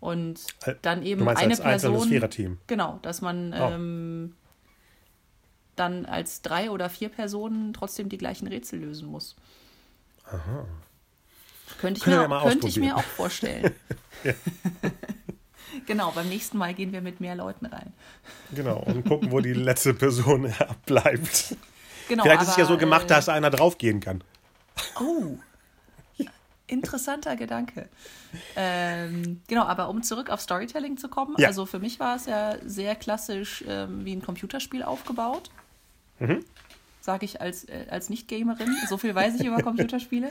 Und 0.00 0.46
dann 0.82 1.02
eben 1.02 1.26
eine 1.28 1.56
Person. 1.56 2.08
Viererteam. 2.08 2.58
Genau, 2.66 2.98
dass 3.02 3.22
man 3.22 3.52
oh. 3.54 3.70
ähm, 3.70 4.34
dann 5.76 6.04
als 6.06 6.42
drei 6.42 6.70
oder 6.70 6.90
vier 6.90 7.08
Personen 7.08 7.72
trotzdem 7.72 8.08
die 8.08 8.18
gleichen 8.18 8.46
Rätsel 8.46 8.80
lösen 8.80 9.08
muss. 9.08 9.34
Aha. 10.26 10.66
Könnte 11.80 12.00
ich, 12.00 12.06
mir, 12.06 12.30
auch, 12.30 12.42
könnte 12.42 12.66
ich 12.66 12.76
mir 12.78 12.96
auch 12.96 13.02
vorstellen. 13.02 13.72
genau, 15.86 16.10
beim 16.12 16.28
nächsten 16.28 16.58
Mal 16.58 16.74
gehen 16.74 16.92
wir 16.92 17.00
mit 17.00 17.20
mehr 17.20 17.34
Leuten 17.34 17.66
rein. 17.66 17.92
Genau, 18.54 18.78
und 18.78 19.04
gucken, 19.04 19.30
wo 19.30 19.40
die 19.40 19.52
letzte 19.52 19.94
Person 19.94 20.52
bleibt. 20.86 21.56
Genau, 22.08 22.22
Vielleicht 22.22 22.42
ist 22.42 22.48
es 22.48 22.56
ja 22.56 22.64
so 22.64 22.76
gemacht, 22.76 23.10
dass 23.10 23.28
äh, 23.28 23.32
einer 23.32 23.50
draufgehen 23.50 24.00
kann. 24.00 24.22
Oh, 25.00 25.38
interessanter 26.66 27.36
Gedanke. 27.36 27.88
Ähm, 28.56 29.42
genau, 29.48 29.64
aber 29.64 29.88
um 29.88 30.02
zurück 30.02 30.30
auf 30.30 30.40
Storytelling 30.40 30.96
zu 30.96 31.08
kommen, 31.08 31.34
ja. 31.38 31.48
also 31.48 31.66
für 31.66 31.78
mich 31.78 32.00
war 32.00 32.16
es 32.16 32.26
ja 32.26 32.56
sehr 32.64 32.96
klassisch 32.96 33.64
ähm, 33.68 34.04
wie 34.04 34.14
ein 34.14 34.22
Computerspiel 34.22 34.82
aufgebaut. 34.82 35.50
Mhm. 36.18 36.44
Sage 37.00 37.26
ich 37.26 37.40
als, 37.40 37.64
äh, 37.64 37.86
als 37.90 38.08
Nicht-Gamerin. 38.08 38.74
So 38.88 38.96
viel 38.96 39.14
weiß 39.14 39.34
ich 39.38 39.46
über 39.46 39.62
Computerspiele. 39.62 40.30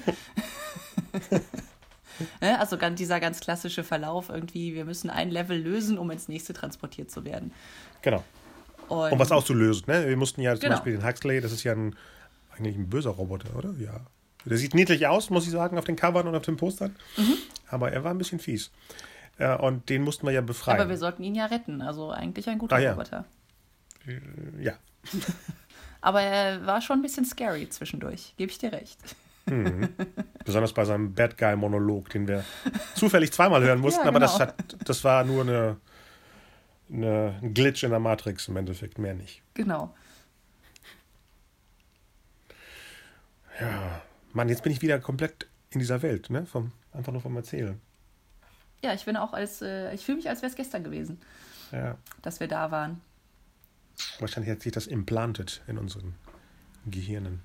ne? 2.42 2.60
Also 2.60 2.78
dieser 2.78 3.20
ganz 3.20 3.40
klassische 3.40 3.84
Verlauf 3.84 4.30
irgendwie, 4.30 4.74
wir 4.74 4.86
müssen 4.86 5.12
ein 5.12 5.30
Level 5.30 5.58
lösen, 5.58 6.00
um 6.00 6.10
ins 6.10 6.28
nächste 6.28 6.54
transportiert 6.54 7.12
zu 7.12 7.26
werden. 7.26 7.54
Genau. 8.02 8.24
Und 8.94 9.14
um 9.14 9.20
was 9.20 9.32
auszulösen. 9.32 9.86
Ne? 9.88 10.08
Wir 10.08 10.18
mussten 10.18 10.42
ja 10.42 10.54
zum 10.54 10.62
genau. 10.62 10.76
Beispiel 10.76 10.98
den 10.98 11.06
Huxley, 11.06 11.42
das 11.42 11.52
ist 11.52 11.64
ja 11.64 11.74
ein, 11.74 11.96
eigentlich 12.56 12.76
ein 12.76 12.90
böser 12.90 13.12
Roboter, 13.12 13.56
oder? 13.56 13.74
Ja. 13.80 14.02
Der 14.46 14.58
sieht 14.58 14.74
niedlich 14.74 15.08
aus, 15.08 15.30
muss 15.30 15.46
ich 15.46 15.52
sagen, 15.52 15.78
auf 15.78 15.86
den 15.86 15.96
Covern 15.96 16.28
und 16.28 16.36
auf 16.36 16.44
den 16.44 16.58
Postern. 16.58 16.96
Mhm. 17.18 17.36
Aber 17.70 17.92
er 17.92 18.04
war 18.04 18.12
ein 18.12 18.18
bisschen 18.18 18.40
fies. 18.40 18.72
Äh, 19.38 19.56
und 19.56 19.90
den 19.90 20.04
mussten 20.04 20.28
wir 20.28 20.34
ja 20.34 20.42
befreien. 20.42 20.80
Aber 20.80 20.90
wir 20.90 20.98
sollten 20.98 21.24
ihn 21.24 21.36
ja 21.36 21.46
retten. 21.46 21.82
Also 21.82 22.12
eigentlich 22.12 22.50
ein 22.50 22.60
guter 22.60 22.76
ah, 22.76 22.80
ja. 22.80 22.92
Roboter. 22.92 23.26
Äh, 24.06 24.20
ja. 24.62 24.74
Aber 26.02 26.22
er 26.22 26.66
war 26.66 26.82
schon 26.82 27.00
ein 27.00 27.02
bisschen 27.02 27.26
scary 27.26 27.70
zwischendurch, 27.70 28.34
gebe 28.36 28.52
ich 28.52 28.58
dir 28.58 28.74
recht. 28.74 29.00
Mhm. 29.46 29.90
Besonders 30.46 30.74
bei 30.74 30.84
seinem 30.84 31.14
Bad 31.14 31.38
Guy-Monolog, 31.38 32.10
den 32.10 32.28
wir 32.28 32.44
zufällig 32.96 33.32
zweimal 33.32 33.64
hören 33.64 33.80
mussten, 33.80 34.06
ja, 34.06 34.12
genau. 34.12 34.18
aber 34.18 34.20
das, 34.20 34.38
genau. 34.38 34.48
hat, 34.48 34.88
das 34.88 35.04
war 35.06 35.24
nur 35.24 35.44
eine, 35.44 35.78
eine, 36.94 37.40
ein 37.42 37.54
Glitch 37.54 37.84
in 37.84 37.90
der 37.90 38.00
Matrix 38.00 38.48
im 38.48 38.56
Endeffekt, 38.58 38.98
mehr 39.00 39.14
nicht. 39.16 39.42
Genau. 39.56 39.94
Ja, 43.60 44.02
Mann, 44.34 44.50
jetzt 44.50 44.64
bin 44.64 44.72
ich 44.72 44.82
wieder 44.82 45.00
komplett 45.00 45.48
in 45.72 45.80
dieser 45.80 46.02
Welt, 46.02 46.30
ne? 46.30 46.46
Vom, 46.46 46.72
einfach 46.92 47.12
nur 47.12 47.22
vom 47.22 47.36
Erzählen. 47.36 47.80
Ja, 48.84 48.94
ich 48.94 49.06
bin 49.06 49.16
auch 49.16 49.34
als, 49.34 49.62
äh, 49.62 49.94
ich 49.94 50.04
fühle 50.06 50.18
mich, 50.18 50.28
als 50.30 50.42
wäre 50.42 50.50
es 50.50 50.56
gestern 50.56 50.84
gewesen, 50.84 51.20
Ja. 51.72 51.98
dass 52.22 52.40
wir 52.40 52.48
da 52.48 52.72
waren. 52.72 53.02
Wahrscheinlich 54.20 54.52
hat 54.52 54.62
sich 54.62 54.72
das 54.72 54.88
implantet 54.88 55.62
in 55.68 55.78
unseren 55.78 56.16
Gehirnen. 56.86 57.42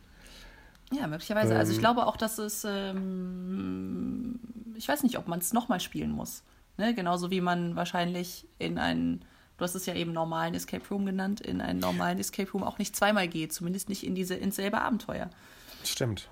Ja, 0.93 1.07
möglicherweise. 1.07 1.55
also 1.57 1.71
ich 1.71 1.77
Ähm. 1.79 1.83
glaube 1.83 2.07
auch, 2.07 2.17
dass 2.17 2.39
es, 2.39 2.65
ähm, 2.65 4.41
ich 4.75 4.89
weiß 4.89 5.03
nicht, 5.03 5.19
ob 5.19 5.29
man 5.29 5.39
es 5.39 5.53
nochmal 5.53 5.81
spielen 5.81 6.11
muss. 6.11 6.43
Ne? 6.79 6.95
Genauso 6.95 7.31
wie 7.31 7.43
man 7.43 7.77
wahrscheinlich 7.77 8.47
in 8.59 8.79
einen, 8.79 9.25
du 9.59 9.65
hast 9.65 9.75
es 9.75 9.87
ja 9.87 9.95
eben 9.95 10.13
normalen 10.13 10.55
Escape 10.55 10.85
Room 10.91 11.05
genannt, 11.05 11.41
in 11.41 11.61
einen 11.61 11.81
normalen 11.81 12.19
Escape 12.19 12.51
Room 12.51 12.63
auch 12.63 12.79
nicht 12.79 12.97
zweimal 12.97 13.29
geht, 13.29 13.53
zumindest 13.53 13.89
nicht 13.89 14.05
in 14.05 14.15
diese, 14.15 14.35
ins 14.35 14.57
selbe 14.57 14.81
Abenteuer. 14.81 15.29
Stimmt. 15.85 16.31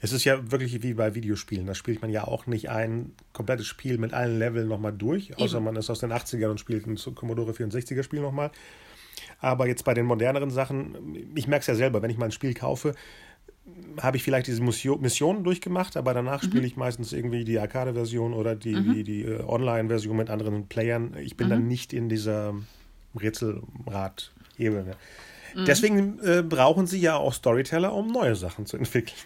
Es 0.00 0.12
ist 0.12 0.24
ja 0.24 0.50
wirklich 0.50 0.82
wie 0.82 0.94
bei 0.94 1.14
Videospielen. 1.14 1.66
Da 1.66 1.74
spielt 1.74 2.02
man 2.02 2.10
ja 2.10 2.24
auch 2.24 2.46
nicht 2.46 2.68
ein 2.68 3.12
komplettes 3.32 3.66
Spiel 3.66 3.98
mit 3.98 4.12
allen 4.12 4.38
Leveln 4.38 4.68
nochmal 4.68 4.92
durch, 4.92 5.36
außer 5.38 5.56
Eben. 5.56 5.64
man 5.64 5.76
ist 5.76 5.88
aus 5.88 6.00
den 6.00 6.12
80ern 6.12 6.50
und 6.50 6.60
spielt 6.60 6.86
ein 6.86 6.98
Commodore 7.14 7.52
64er 7.52 8.02
Spiel 8.02 8.20
nochmal. 8.20 8.50
Aber 9.40 9.66
jetzt 9.66 9.84
bei 9.84 9.94
den 9.94 10.06
moderneren 10.06 10.50
Sachen, 10.50 11.16
ich 11.34 11.46
merke 11.46 11.62
es 11.62 11.66
ja 11.68 11.74
selber, 11.74 12.02
wenn 12.02 12.10
ich 12.10 12.18
mal 12.18 12.26
ein 12.26 12.32
Spiel 12.32 12.54
kaufe, 12.54 12.94
habe 14.00 14.16
ich 14.16 14.22
vielleicht 14.22 14.46
diese 14.46 14.62
Mission- 14.62 15.00
Missionen 15.00 15.44
durchgemacht, 15.44 15.96
aber 15.96 16.14
danach 16.14 16.42
spiele 16.42 16.66
ich 16.66 16.76
meistens 16.76 17.12
irgendwie 17.12 17.44
die 17.44 17.58
Arcade-Version 17.58 18.32
oder 18.32 18.54
die, 18.54 18.74
die, 18.94 19.04
die 19.04 19.22
äh, 19.22 19.42
Online-Version 19.44 20.16
mit 20.16 20.30
anderen 20.30 20.66
Playern. 20.68 21.14
Ich 21.20 21.36
bin 21.36 21.48
dann 21.48 21.66
nicht 21.68 21.92
in 21.92 22.08
dieser 22.08 22.54
Rätselrad-Ebene. 23.20 24.92
Deswegen 25.66 26.18
äh, 26.20 26.42
brauchen 26.42 26.86
sie 26.86 27.00
ja 27.00 27.16
auch 27.16 27.32
Storyteller, 27.32 27.92
um 27.94 28.08
neue 28.12 28.36
Sachen 28.36 28.66
zu 28.66 28.76
entwickeln. 28.78 29.16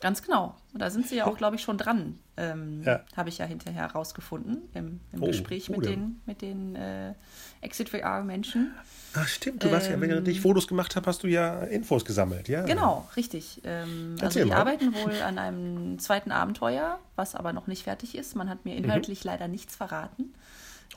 Ganz 0.00 0.22
genau. 0.22 0.56
Und 0.72 0.80
da 0.80 0.88
sind 0.88 1.06
sie 1.06 1.16
ja 1.16 1.26
auch, 1.26 1.36
glaube 1.36 1.56
ich, 1.56 1.62
schon 1.62 1.76
dran. 1.76 2.18
Ähm, 2.38 2.82
Ja. 2.84 3.04
Habe 3.16 3.28
ich 3.28 3.36
ja 3.38 3.44
hinterher 3.44 3.82
herausgefunden 3.82 4.62
im, 4.72 5.00
im 5.12 5.22
Oh, 5.22 5.26
Gespräch 5.26 5.68
mit 5.68 5.84
denn? 5.84 5.90
den, 5.92 6.20
mit 6.24 6.40
den 6.42 6.74
äh, 6.74 7.12
Exit 7.60 7.90
VR-Menschen. 7.90 8.72
Ach 9.14 9.28
stimmt, 9.28 9.62
du 9.62 9.70
warst 9.70 9.90
ja, 9.90 10.00
wenn 10.00 10.24
ich 10.26 10.40
Fotos 10.40 10.66
gemacht 10.68 10.96
habe, 10.96 11.06
hast 11.06 11.22
du 11.22 11.26
ja 11.26 11.60
Infos 11.64 12.04
gesammelt, 12.04 12.48
ja? 12.48 12.62
Genau, 12.64 13.08
richtig. 13.16 13.60
Ähm, 13.64 14.16
also 14.22 14.42
mal. 14.46 14.56
arbeiten 14.56 14.94
wohl 14.94 15.20
an 15.20 15.36
einem 15.36 15.98
zweiten 15.98 16.32
Abenteuer, 16.32 16.98
was 17.16 17.34
aber 17.34 17.52
noch 17.52 17.66
nicht 17.66 17.82
fertig 17.82 18.14
ist. 18.16 18.36
Man 18.36 18.48
hat 18.48 18.64
mir 18.64 18.76
inhaltlich 18.76 19.22
leider 19.24 19.48
nichts 19.48 19.76
verraten, 19.76 20.22
Mhm. 20.22 20.34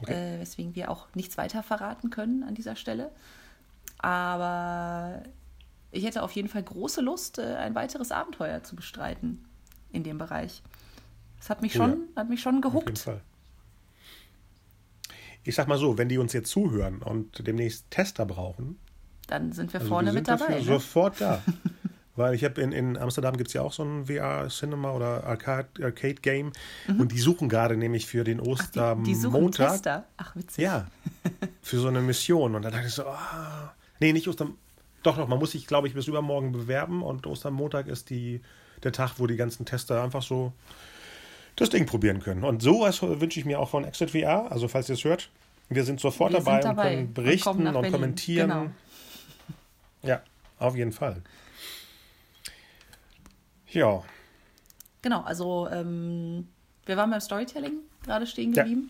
Okay. 0.01 0.35
äh, 0.37 0.39
weswegen 0.39 0.75
wir 0.75 0.89
auch 0.89 1.07
nichts 1.13 1.37
weiter 1.37 1.61
verraten 1.61 2.09
können 2.09 2.43
an 2.43 2.55
dieser 2.55 2.75
Stelle. 2.75 3.11
Aber 3.99 5.21
ich 5.93 6.03
hätte 6.05 6.23
auf 6.23 6.31
jeden 6.31 6.49
Fall 6.49 6.63
große 6.63 7.01
Lust, 7.01 7.37
äh, 7.39 7.55
ein 7.55 7.75
weiteres 7.75 8.11
Abenteuer 8.11 8.63
zu 8.63 8.75
bestreiten 8.75 9.45
in 9.91 10.03
dem 10.03 10.17
Bereich. 10.17 10.61
Das 11.39 11.49
hat 11.49 11.61
mich 11.61 11.75
Oh 11.75 11.83
ja. 11.83 11.89
schon, 11.89 11.97
hat 12.15 12.29
mich 12.29 12.41
schon 12.41 12.63
Auf 12.63 12.73
jeden 12.73 12.83
gehuckt. 12.85 12.99
Fall. 12.99 13.21
Ich 15.43 15.55
sag 15.55 15.67
mal 15.67 15.77
so, 15.77 15.97
wenn 15.97 16.09
die 16.09 16.17
uns 16.17 16.33
jetzt 16.33 16.49
zuhören 16.49 17.01
und 17.01 17.45
demnächst 17.45 17.89
Tester 17.91 18.25
brauchen, 18.25 18.77
Dann 19.27 19.51
sind 19.51 19.73
wir 19.73 19.81
also 19.81 19.89
vorne 19.89 20.07
wir 20.09 20.13
mit 20.13 20.25
sind 20.25 20.39
dabei. 20.39 20.53
dafür 20.53 20.73
Ne? 20.73 20.79
sofort 20.79 21.19
da. 21.21 21.41
Weil 22.15 22.35
ich 22.35 22.43
habe 22.43 22.61
in, 22.61 22.71
in 22.71 22.95
Amsterdam 22.95 23.35
gibt 23.37 23.47
es 23.47 23.53
ja 23.55 23.63
auch 23.63 23.73
so 23.73 23.83
ein 23.83 24.05
VR-Cinema 24.05 24.91
oder 24.91 25.23
Arcade- 25.25 25.83
Arcade-Game 25.83 26.51
und 26.99 27.11
die 27.11 27.17
suchen 27.17 27.49
gerade 27.49 27.75
nämlich 27.75 28.05
für 28.05 28.23
den 28.23 28.37
Mhm. 28.37 28.43
Ach, 28.55 28.97
die, 28.99 29.03
die 29.03 29.15
suchen 29.15 29.33
Ostermontag. 29.33 29.71
Tester. 29.71 30.03
Ach, 30.17 30.35
witzig. 30.35 30.63
Ja, 30.63 30.85
für 31.63 31.79
so 31.79 31.87
eine 31.87 32.01
Mission. 32.01 32.53
Und 32.53 32.61
dann 32.61 32.71
dachte 32.71 32.85
ich 32.87 32.93
so, 32.93 33.03
ah, 33.07 33.73
nee, 33.99 34.13
nicht 34.13 34.27
Ostern. 34.27 34.53
Doch, 35.03 35.17
doch, 35.17 35.27
man 35.27 35.37
muss 35.39 35.51
sich, 35.51 35.67
glaube 35.67 35.87
ich, 35.87 35.93
bis 35.93 36.07
übermorgen 36.07 36.51
bewerben 36.51 37.03
und 37.03 37.27
Ostermontag 37.27 37.87
ist 37.87 38.09
die, 38.09 38.41
der 38.83 38.91
Tag, 38.93 39.15
wo 39.17 39.27
die 39.27 39.35
ganzen 39.35 39.65
Tester 39.65 40.01
einfach 40.03 40.21
so 40.23 40.53
das 41.55 41.69
Ding 41.69 41.85
probieren 41.85 42.19
können. 42.21 42.43
Und 42.43 42.61
sowas 42.61 43.01
wünsche 43.01 43.39
ich 43.39 43.45
mir 43.45 43.59
auch 43.59 43.69
von 43.69 43.83
Exit 43.83 44.11
VR. 44.11 44.51
Also, 44.51 44.67
falls 44.67 44.89
ihr 44.89 44.93
es 44.95 45.03
hört, 45.03 45.29
wir 45.69 45.83
sind 45.83 45.99
sofort 45.99 46.31
Wir 46.33 46.41
sind 46.41 46.47
dabei, 46.47 46.61
dabei 46.61 46.83
und 46.83 46.89
können 46.95 47.07
und 47.07 47.13
berichten 47.13 47.67
und, 47.67 47.73
Berlin. 47.73 47.91
kommentieren. 47.91 48.49
Genau. 48.49 48.69
Ja, 50.03 50.21
auf 50.59 50.75
jeden 50.75 50.91
Fall. 50.91 51.21
Ja, 53.69 54.03
Genau, 55.01 55.21
also 55.23 55.67
ähm, 55.69 56.47
wir 56.85 56.95
waren 56.95 57.09
beim 57.11 57.19
Storytelling 57.19 57.73
gerade 58.03 58.25
stehen 58.25 58.53
Ja. 58.53 58.63
geblieben. 58.63 58.89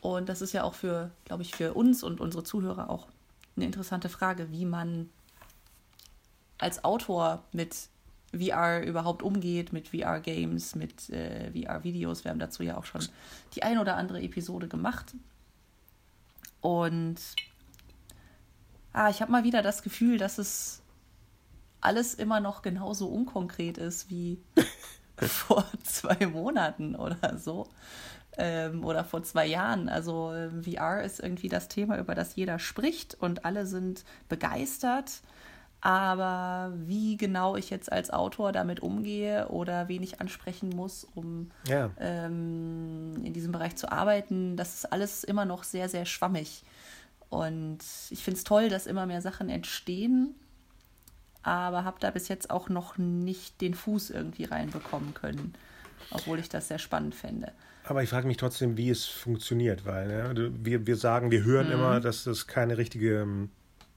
Und 0.00 0.28
das 0.28 0.42
ist 0.42 0.52
ja 0.52 0.64
auch 0.64 0.74
für, 0.74 1.10
glaube 1.24 1.42
ich, 1.42 1.54
für 1.54 1.72
uns 1.74 2.02
und 2.02 2.20
unsere 2.20 2.42
Zuhörer 2.42 2.90
auch 2.90 3.06
eine 3.56 3.66
interessante 3.66 4.08
Frage, 4.08 4.50
wie 4.50 4.64
man 4.64 5.10
als 6.58 6.84
Autor 6.84 7.44
mit 7.52 7.88
VR 8.32 8.82
überhaupt 8.82 9.22
umgeht, 9.22 9.72
mit 9.72 9.88
VR-Games, 9.88 10.74
mit 10.74 11.10
äh, 11.10 11.50
VR-Videos. 11.52 12.24
Wir 12.24 12.30
haben 12.30 12.38
dazu 12.38 12.62
ja 12.62 12.76
auch 12.76 12.84
schon 12.84 13.06
die 13.54 13.62
ein 13.62 13.78
oder 13.78 13.96
andere 13.96 14.20
Episode 14.20 14.68
gemacht. 14.68 15.14
Und 16.60 17.16
ah, 18.92 19.10
ich 19.10 19.20
habe 19.20 19.30
mal 19.30 19.44
wieder 19.44 19.62
das 19.62 19.82
Gefühl, 19.82 20.18
dass 20.18 20.38
es 20.38 20.82
alles 21.80 22.14
immer 22.14 22.40
noch 22.40 22.62
genauso 22.62 23.08
unkonkret 23.08 23.78
ist 23.78 24.08
wie 24.08 24.40
vor 25.16 25.66
zwei 25.82 26.26
Monaten 26.26 26.96
oder 26.96 27.38
so. 27.38 27.68
Ähm, 28.36 28.84
oder 28.84 29.04
vor 29.04 29.22
zwei 29.22 29.46
Jahren. 29.46 29.88
Also 29.88 30.32
ähm, 30.32 30.64
VR 30.64 31.02
ist 31.02 31.20
irgendwie 31.20 31.48
das 31.48 31.68
Thema, 31.68 31.98
über 31.98 32.14
das 32.14 32.34
jeder 32.34 32.58
spricht 32.58 33.14
und 33.14 33.44
alle 33.44 33.66
sind 33.66 34.04
begeistert. 34.28 35.22
Aber 35.84 36.72
wie 36.74 37.18
genau 37.18 37.56
ich 37.56 37.68
jetzt 37.68 37.92
als 37.92 38.10
Autor 38.10 38.52
damit 38.52 38.80
umgehe 38.80 39.48
oder 39.48 39.86
wen 39.86 40.02
ich 40.02 40.18
ansprechen 40.18 40.70
muss, 40.70 41.06
um 41.14 41.50
ja. 41.68 41.90
ähm, 42.00 43.22
in 43.22 43.34
diesem 43.34 43.52
Bereich 43.52 43.76
zu 43.76 43.92
arbeiten, 43.92 44.56
das 44.56 44.76
ist 44.76 44.84
alles 44.86 45.24
immer 45.24 45.44
noch 45.44 45.62
sehr, 45.62 45.90
sehr 45.90 46.06
schwammig. 46.06 46.64
Und 47.28 47.80
ich 48.08 48.24
finde 48.24 48.38
es 48.38 48.44
toll, 48.44 48.70
dass 48.70 48.86
immer 48.86 49.04
mehr 49.04 49.20
Sachen 49.20 49.50
entstehen, 49.50 50.34
aber 51.42 51.84
habe 51.84 52.00
da 52.00 52.10
bis 52.10 52.28
jetzt 52.28 52.48
auch 52.48 52.70
noch 52.70 52.96
nicht 52.96 53.60
den 53.60 53.74
Fuß 53.74 54.08
irgendwie 54.08 54.44
reinbekommen 54.44 55.12
können, 55.12 55.54
obwohl 56.10 56.38
ich 56.38 56.48
das 56.48 56.68
sehr 56.68 56.78
spannend 56.78 57.14
fände. 57.14 57.52
Aber 57.84 58.02
ich 58.02 58.08
frage 58.08 58.26
mich 58.26 58.38
trotzdem, 58.38 58.76
wie 58.78 58.88
es 58.90 59.04
funktioniert, 59.04 59.84
weil 59.84 60.08
ne, 60.34 60.50
wir, 60.62 60.86
wir 60.86 60.96
sagen, 60.96 61.30
wir 61.30 61.40
Mhm. 61.40 61.44
hören 61.44 61.70
immer, 61.70 62.00
dass 62.00 62.26
es 62.26 62.46
keine 62.46 62.78
richtige, 62.78 63.20
ähm, 63.20 63.50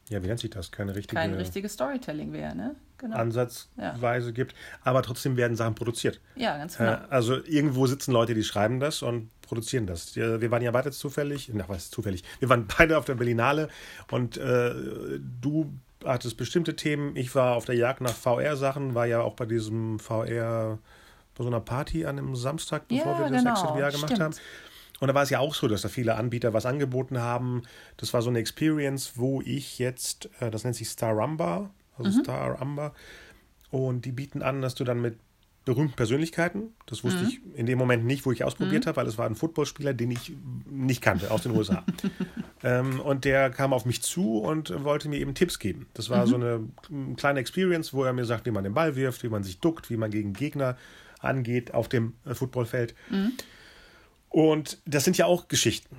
ja, 0.10 0.22
wie 0.24 0.28
nennt 0.28 0.39
sich 0.39 0.50
das? 0.50 0.72
Keine 0.72 0.96
richtige 0.96 1.15
Kein 1.15 1.34
richtiges 1.34 1.74
Storytelling 1.74 2.34
wäre, 2.34 2.56
ne? 2.56 2.76
Genau. 3.00 3.15
Ansatzweise 3.15 4.34
gibt. 4.34 4.56
Aber 4.84 5.04
trotzdem 5.04 5.38
werden 5.38 5.56
Sachen 5.56 5.76
produziert. 5.76 6.20
ja, 6.36 6.58
ganz 6.58 6.78
genau. 6.78 6.93
Äh, 6.93 7.00
Also 7.10 7.36
irgendwo 7.46 7.86
sitzen 7.88 8.12
Leute, 8.12 8.34
die 8.34 8.43
schreiben 8.43 8.80
das 8.80 9.02
und 9.04 9.30
produzieren 9.41 9.86
das. 9.86 10.15
Ja, 10.15 10.41
Wir 10.41 10.50
waren 10.52 10.63
ja 10.63 10.72
beide 10.72 10.91
zufällig, 10.91 11.50
na 11.54 11.65
was 11.70 11.89
zufällig, 11.91 12.24
wir 12.39 12.50
waren 12.50 12.65
beide 12.78 12.98
auf 12.98 13.06
der 13.06 13.15
Berlinale 13.15 13.70
und 14.12 14.38
äh, 14.38 14.74
du 15.41 15.72
hattest 16.04 16.38
bestimmte 16.38 16.76
Themen. 16.76 17.15
Ich 17.15 17.36
war 17.36 17.56
auf 17.56 17.65
der 17.65 17.76
Jagd 17.76 18.02
nach 18.02 18.13
VR-Sachen, 18.15 18.96
war 18.96 19.06
ja 19.06 19.22
auch 19.22 19.36
bei 19.36 19.46
diesem 19.46 20.00
VR, 20.00 20.80
bei 21.38 21.43
so 21.43 21.50
einer 21.50 21.60
Party 21.62 22.06
an 22.06 22.17
einem 22.17 22.36
Samstag, 22.36 22.88
bevor 22.88 23.13
Ja, 23.13 23.19
wir 23.19 23.30
das 23.30 23.43
genau, 23.43 23.56
VR 23.56 23.91
gemacht 23.91 24.12
stimmt. 24.12 24.19
haben. 24.21 24.36
Und 25.00 25.08
da 25.10 25.13
war 25.13 25.21
es 25.23 25.30
ja 25.30 25.39
auch 25.39 25.54
so, 25.54 25.67
dass 25.67 25.84
da 25.84 25.89
viele 25.89 26.15
Anbieter 26.15 26.54
was 26.54 26.65
angeboten 26.65 27.19
haben. 27.19 27.62
Das 27.97 28.13
war 28.13 28.21
so 28.23 28.30
eine 28.30 28.39
Experience, 28.39 29.13
wo 29.15 29.41
ich 29.41 29.78
jetzt, 29.78 30.30
äh, 30.39 30.50
das 30.50 30.63
nennt 30.63 30.76
sich 30.76 30.89
Star 30.89 31.13
Rumba, 31.13 31.69
also 31.97 32.10
Mhm. 32.17 32.23
Star 32.23 32.62
Umber. 32.62 32.93
Und 33.69 34.06
die 34.06 34.12
bieten 34.12 34.41
an, 34.41 34.62
dass 34.62 34.73
du 34.76 34.84
dann 34.84 35.00
mit 35.02 35.17
berühmten 35.65 35.95
Persönlichkeiten, 35.97 36.73
das 36.86 37.04
wusste 37.04 37.23
Mhm. 37.23 37.28
ich 37.28 37.41
in 37.56 37.65
dem 37.65 37.78
Moment 37.78 38.06
nicht, 38.06 38.26
wo 38.26 38.32
ich 38.32 38.43
ausprobiert 38.45 38.88
habe, 38.88 38.95
weil 38.97 39.06
es 39.08 39.17
war 39.17 39.26
ein 39.28 39.36
Footballspieler, 39.36 39.93
den 39.93 40.12
ich 40.12 40.32
nicht 40.65 41.02
kannte, 41.02 41.30
aus 41.30 41.43
den 41.43 41.52
USA. 41.52 41.84
ähm, 42.63 43.02
und 43.02 43.26
der 43.26 43.50
kam 43.50 43.73
auf 43.73 43.86
mich 43.86 44.02
zu 44.02 44.38
und 44.39 44.84
wollte 44.86 45.10
mir 45.10 45.19
eben 45.19 45.36
Tipps 45.36 45.60
geben. 45.60 45.88
Das 45.93 46.10
war 46.10 46.26
so 46.26 46.36
eine 46.36 46.60
mm, 46.89 47.15
kleine 47.17 47.41
Experience, 47.41 47.93
wo 47.93 48.04
er 48.06 48.13
mir 48.13 48.23
sagt, 48.26 48.45
wie 48.45 48.52
man 48.52 48.63
den 48.63 48.73
Ball 48.73 48.95
wirft, 48.95 49.23
wie 49.23 49.30
man 49.30 49.43
sich 49.43 49.60
duckt, 49.60 49.89
wie 49.89 49.97
man 49.97 50.10
gegen 50.10 50.32
Gegner 50.32 50.78
angeht 51.28 51.74
auf 51.74 51.88
dem 51.90 52.13
äh, 52.26 52.34
Footballfeld. 52.34 52.96
Und 54.30 54.78
das 54.86 55.04
sind 55.04 55.18
ja 55.18 55.26
auch 55.26 55.48
Geschichten. 55.48 55.96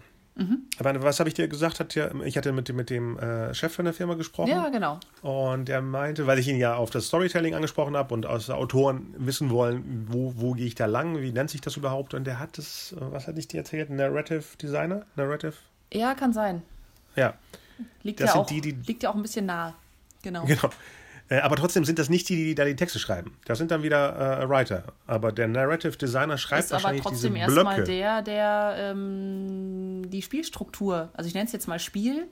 Ich 0.73 0.85
meine, 0.85 1.03
was 1.03 1.19
habe 1.19 1.29
ich 1.29 1.35
dir 1.35 1.49
gesagt? 1.49 1.81
Hat 1.81 1.97
ja, 1.97 2.15
ich 2.25 2.37
hatte 2.37 2.53
mit 2.53 2.69
dem, 2.69 2.77
mit 2.77 2.91
dem 2.91 3.19
äh, 3.19 3.53
Chef 3.55 3.75
von 3.75 3.85
der 3.87 3.93
Firma 3.93 4.15
gesprochen. 4.15 4.51
Ja, 4.51 4.69
genau. 4.69 5.01
Und 5.21 5.69
er 5.69 5.83
meinte, 5.83 6.29
weil 6.29 6.39
ich 6.39 6.47
ihn 6.47 6.59
ja 6.59 6.77
auf 6.77 6.91
das 6.91 7.07
Storytelling 7.09 7.57
angesprochen 7.57 7.97
habe 7.97 8.15
und 8.15 8.25
aus 8.25 8.49
Autoren 8.49 9.13
wissen 9.19 9.51
wollen, 9.51 10.07
wo, 10.09 10.35
wo 10.37 10.53
gehe 10.53 10.67
ich 10.67 10.77
da 10.77 10.87
lang, 10.87 11.21
wie 11.21 11.33
nennt 11.33 11.51
sich 11.51 11.61
das 11.61 11.77
überhaupt? 11.77 12.15
Und 12.15 12.23
der 12.25 12.39
hat 12.39 12.57
das, 12.57 12.93
äh, 12.93 12.97
was 13.01 13.27
hatte 13.27 13.41
ich 13.41 13.49
dir 13.49 13.57
erzählt? 13.59 13.91
Narrative 13.91 14.45
Designer? 14.63 15.05
Narrative? 15.17 15.55
Ja, 15.93 16.15
kann 16.15 16.33
sein. 16.33 16.63
Ja, 17.17 17.35
Liegt, 18.05 18.21
Das 18.21 18.29
ja 18.29 18.33
sind 18.35 18.43
auch, 18.43 18.47
die, 18.47 18.61
die- 18.61 18.77
liegt 18.87 19.03
ja 19.03 19.11
auch 19.11 19.17
ein 19.17 19.23
bisschen 19.23 19.47
nah. 19.47 19.75
Genau. 20.23 20.45
genau. 20.45 20.71
Äh, 21.31 21.41
aber 21.41 21.57
trotzdem 21.57 21.85
sind 21.85 21.99
das 21.99 22.09
nicht 22.09 22.29
die, 22.29 22.37
die 22.37 22.55
da 22.55 22.65
die 22.65 22.77
Texte 22.77 22.99
schreiben. 22.99 23.37
Das 23.45 23.59
sind 23.59 23.71
dann 23.71 23.83
wieder 23.83 24.41
äh, 24.41 24.49
Writer. 24.49 24.85
Aber 25.07 25.31
der 25.33 25.49
Narrative 25.49 25.97
Designer 25.97 26.39
schreibt 26.39 26.65
ist 26.65 26.73
aber 26.73 26.83
wahrscheinlich 26.85 27.05
diese 27.05 27.29
trotzdem 27.29 27.37
erstmal 27.37 27.85
der, 27.85 28.23
der 28.23 28.75
ähm, 28.79 30.03
die 30.11 30.23
Spielstruktur, 30.23 31.11
also 31.15 31.29
ich 31.29 31.35
nenne 31.35 31.47
es 31.47 31.53
jetzt 31.53 31.69
mal 31.69 31.79
Spiel, 31.79 32.27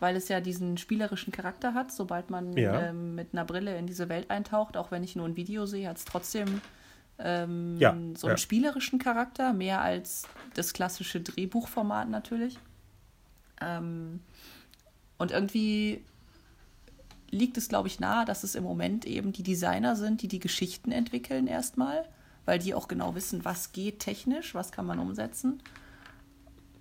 weil 0.00 0.16
es 0.16 0.28
ja 0.28 0.40
diesen 0.40 0.76
spielerischen 0.76 1.32
Charakter 1.32 1.72
hat, 1.72 1.90
sobald 1.92 2.28
man 2.28 2.54
Ja. 2.56 2.88
ähm, 2.88 3.14
mit 3.14 3.28
einer 3.32 3.44
Brille 3.44 3.78
in 3.78 3.86
diese 3.86 4.08
Welt 4.08 4.30
eintaucht, 4.30 4.76
auch 4.76 4.90
wenn 4.90 5.02
ich 5.02 5.16
nur 5.16 5.26
ein 5.26 5.36
Video 5.36 5.64
sehe, 5.64 5.88
hat 5.88 5.96
es 5.96 6.04
trotzdem 6.04 6.60
ähm, 7.18 7.76
Ja, 7.78 7.92
so 8.14 8.26
einen 8.26 8.34
ja. 8.34 8.36
spielerischen 8.36 8.98
Charakter, 8.98 9.52
mehr 9.54 9.80
als 9.80 10.24
das 10.54 10.72
klassische 10.74 11.20
Drehbuchformat 11.20 12.10
natürlich. 12.10 12.58
Ähm, 13.62 14.20
und 15.16 15.30
irgendwie 15.30 16.02
liegt 17.34 17.56
es, 17.58 17.68
glaube 17.68 17.88
ich, 17.88 18.00
nahe, 18.00 18.24
dass 18.24 18.44
es 18.44 18.54
im 18.54 18.64
Moment 18.64 19.04
eben 19.06 19.32
die 19.32 19.42
Designer 19.42 19.96
sind, 19.96 20.22
die 20.22 20.28
die 20.28 20.38
Geschichten 20.38 20.90
entwickeln 20.92 21.46
erstmal, 21.46 22.04
weil 22.46 22.58
die 22.58 22.74
auch 22.74 22.88
genau 22.88 23.14
wissen, 23.14 23.44
was 23.44 23.72
geht 23.72 23.98
technisch, 24.00 24.54
was 24.54 24.72
kann 24.72 24.86
man 24.86 24.98
umsetzen. 24.98 25.62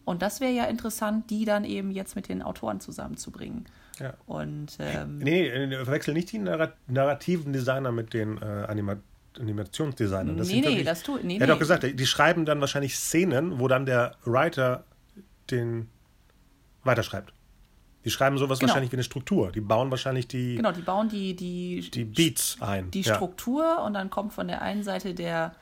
Und 0.06 0.22
das 0.22 0.42
wäre 0.42 0.52
ja 0.52 0.66
interessant, 0.66 1.30
die 1.30 1.46
dann 1.46 1.64
eben 1.64 1.90
jetzt 1.92 2.16
mit 2.16 2.28
den 2.28 2.42
Autoren 2.42 2.80
zusammenzubringen. 2.82 3.66
Ja. 4.00 4.14
Und 4.26 4.76
ähm, 4.80 5.20
Nee, 5.20 5.68
nee, 5.68 5.76
verwechsel 5.84 6.14
nicht 6.14 6.32
die 6.32 6.40
narra- 6.40 6.74
narrativen 6.88 7.54
Designer 7.54 7.92
mit 7.92 8.14
den 8.14 8.38
äh, 8.42 8.66
Anima 8.68 8.98
Animationsdesignern. 9.40 10.38
Das 10.38 10.48
Nee, 10.48 10.56
nee, 10.62 10.68
wirklich- 10.68 10.86
das 10.86 11.02
tu- 11.02 11.18
nee, 11.24 11.38
Er 11.38 11.42
hat 11.42 11.48
nee. 11.48 11.54
auch 11.56 11.60
gesagt, 11.60 11.84
die 12.00 12.06
schreiben 12.06 12.46
dann 12.46 12.60
wahrscheinlich 12.62 12.96
Szenen, 12.96 13.60
wo 13.60 13.68
dann 13.68 13.86
der 13.88 14.16
Writer 14.26 14.84
den 15.50 15.90
weiterschreibt. 16.84 17.34
Die 18.06 18.12
schreiben 18.12 18.38
sowas 18.38 18.60
Genau. 18.60 18.70
wahrscheinlich 18.70 18.92
wie 18.92 18.98
eine 18.98 19.04
Struktur. 19.04 19.52
Die 19.52 19.62
bauen 19.62 19.90
wahrscheinlich 19.92 20.28
die, 20.28 20.56
genau, 20.56 20.72
die 20.72 20.82
bauen 20.82 21.08
die, 21.10 21.36
die, 21.36 21.90
die 21.90 22.04
Beats 22.06 22.58
ein. 22.62 22.92
die 22.92 23.02
ja. 23.02 23.16
Struktur 23.16 23.82
und 23.84 23.94
dann 23.94 24.10
kommt 24.10 24.34
von 24.34 24.48
der 24.48 24.62
einen 24.62 24.84
Seite 24.84 25.14
der 25.14 25.56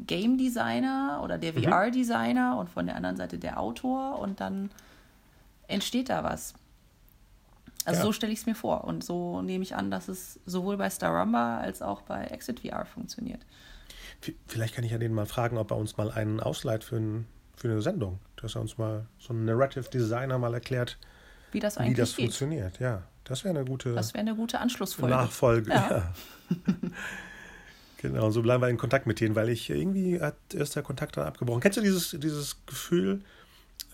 Game 0.00 0.36
Designer 0.38 1.20
oder 1.22 1.38
der 1.38 1.52
VR 1.54 1.90
Designer 1.92 2.58
und 2.58 2.68
von 2.68 2.86
der 2.86 2.96
anderen 2.96 3.16
Seite 3.16 3.38
der 3.38 3.60
Autor 3.60 4.18
und 4.18 4.40
dann 4.40 4.70
entsteht 5.68 6.08
da 6.08 6.24
was. 6.24 6.54
Also 7.84 7.98
Ja. 8.00 8.04
so 8.06 8.12
stelle 8.12 8.32
ich 8.32 8.40
es 8.40 8.46
mir 8.46 8.54
vor 8.56 8.84
und 8.84 9.04
so 9.04 9.40
nehme 9.42 9.62
ich 9.62 9.76
an, 9.76 9.90
dass 9.90 10.08
es 10.08 10.40
sowohl 10.46 10.76
bei 10.76 10.90
Star 10.90 11.16
Rumba 11.16 11.58
als 11.58 11.80
auch 11.80 12.00
bei 12.02 12.24
Exit 12.24 12.60
VR 12.60 12.86
funktioniert. 12.86 13.40
Vielleicht 14.46 14.74
kann 14.74 14.84
ich 14.84 14.90
ja 14.92 14.98
den 14.98 15.12
mal 15.12 15.26
fragen, 15.26 15.58
ob 15.58 15.70
er 15.70 15.76
uns 15.76 15.96
mal 15.96 16.10
einen 16.10 16.40
ausleiht 16.40 16.82
für, 16.82 16.96
ein, 16.96 17.26
für 17.56 17.68
eine 17.68 17.82
Sendung. 17.82 18.18
Dass 18.36 18.54
er 18.56 18.62
uns 18.62 18.78
mal 18.78 19.06
so 19.18 19.32
ein 19.34 19.44
Narrative 19.44 19.88
Designer 19.90 20.38
mal 20.38 20.54
erklärt, 20.54 20.98
Wie 21.54 21.60
das 21.60 21.76
wie 21.76 21.80
eigentlich 21.80 21.96
das 21.96 22.16
geht. 22.16 22.26
funktioniert. 22.26 22.80
Ja, 22.80 23.02
das 23.22 23.44
wäre 23.44 23.56
eine 23.56 23.64
gute 23.64 23.94
Das 23.94 24.12
wäre 24.12 24.20
eine 24.20 24.34
gute 24.34 24.58
Anschlussfolge. 24.60 25.14
Nachfolge. 25.14 25.70
Ja. 25.70 25.88
Ja. 25.88 26.14
genau, 27.98 28.30
so 28.30 28.42
bleiben 28.42 28.62
wir 28.62 28.68
in 28.68 28.76
Kontakt 28.76 29.06
mit 29.06 29.20
denen, 29.20 29.34
weil 29.36 29.48
ich 29.48 29.70
irgendwie 29.70 30.20
hat, 30.20 30.36
ist 30.52 30.76
der 30.76 30.82
Kontakt 30.82 31.16
dann 31.16 31.26
abgebrochen. 31.26 31.60
Kennst 31.60 31.78
du 31.78 31.82
dieses, 31.82 32.10
dieses 32.18 32.66
Gefühl 32.66 33.22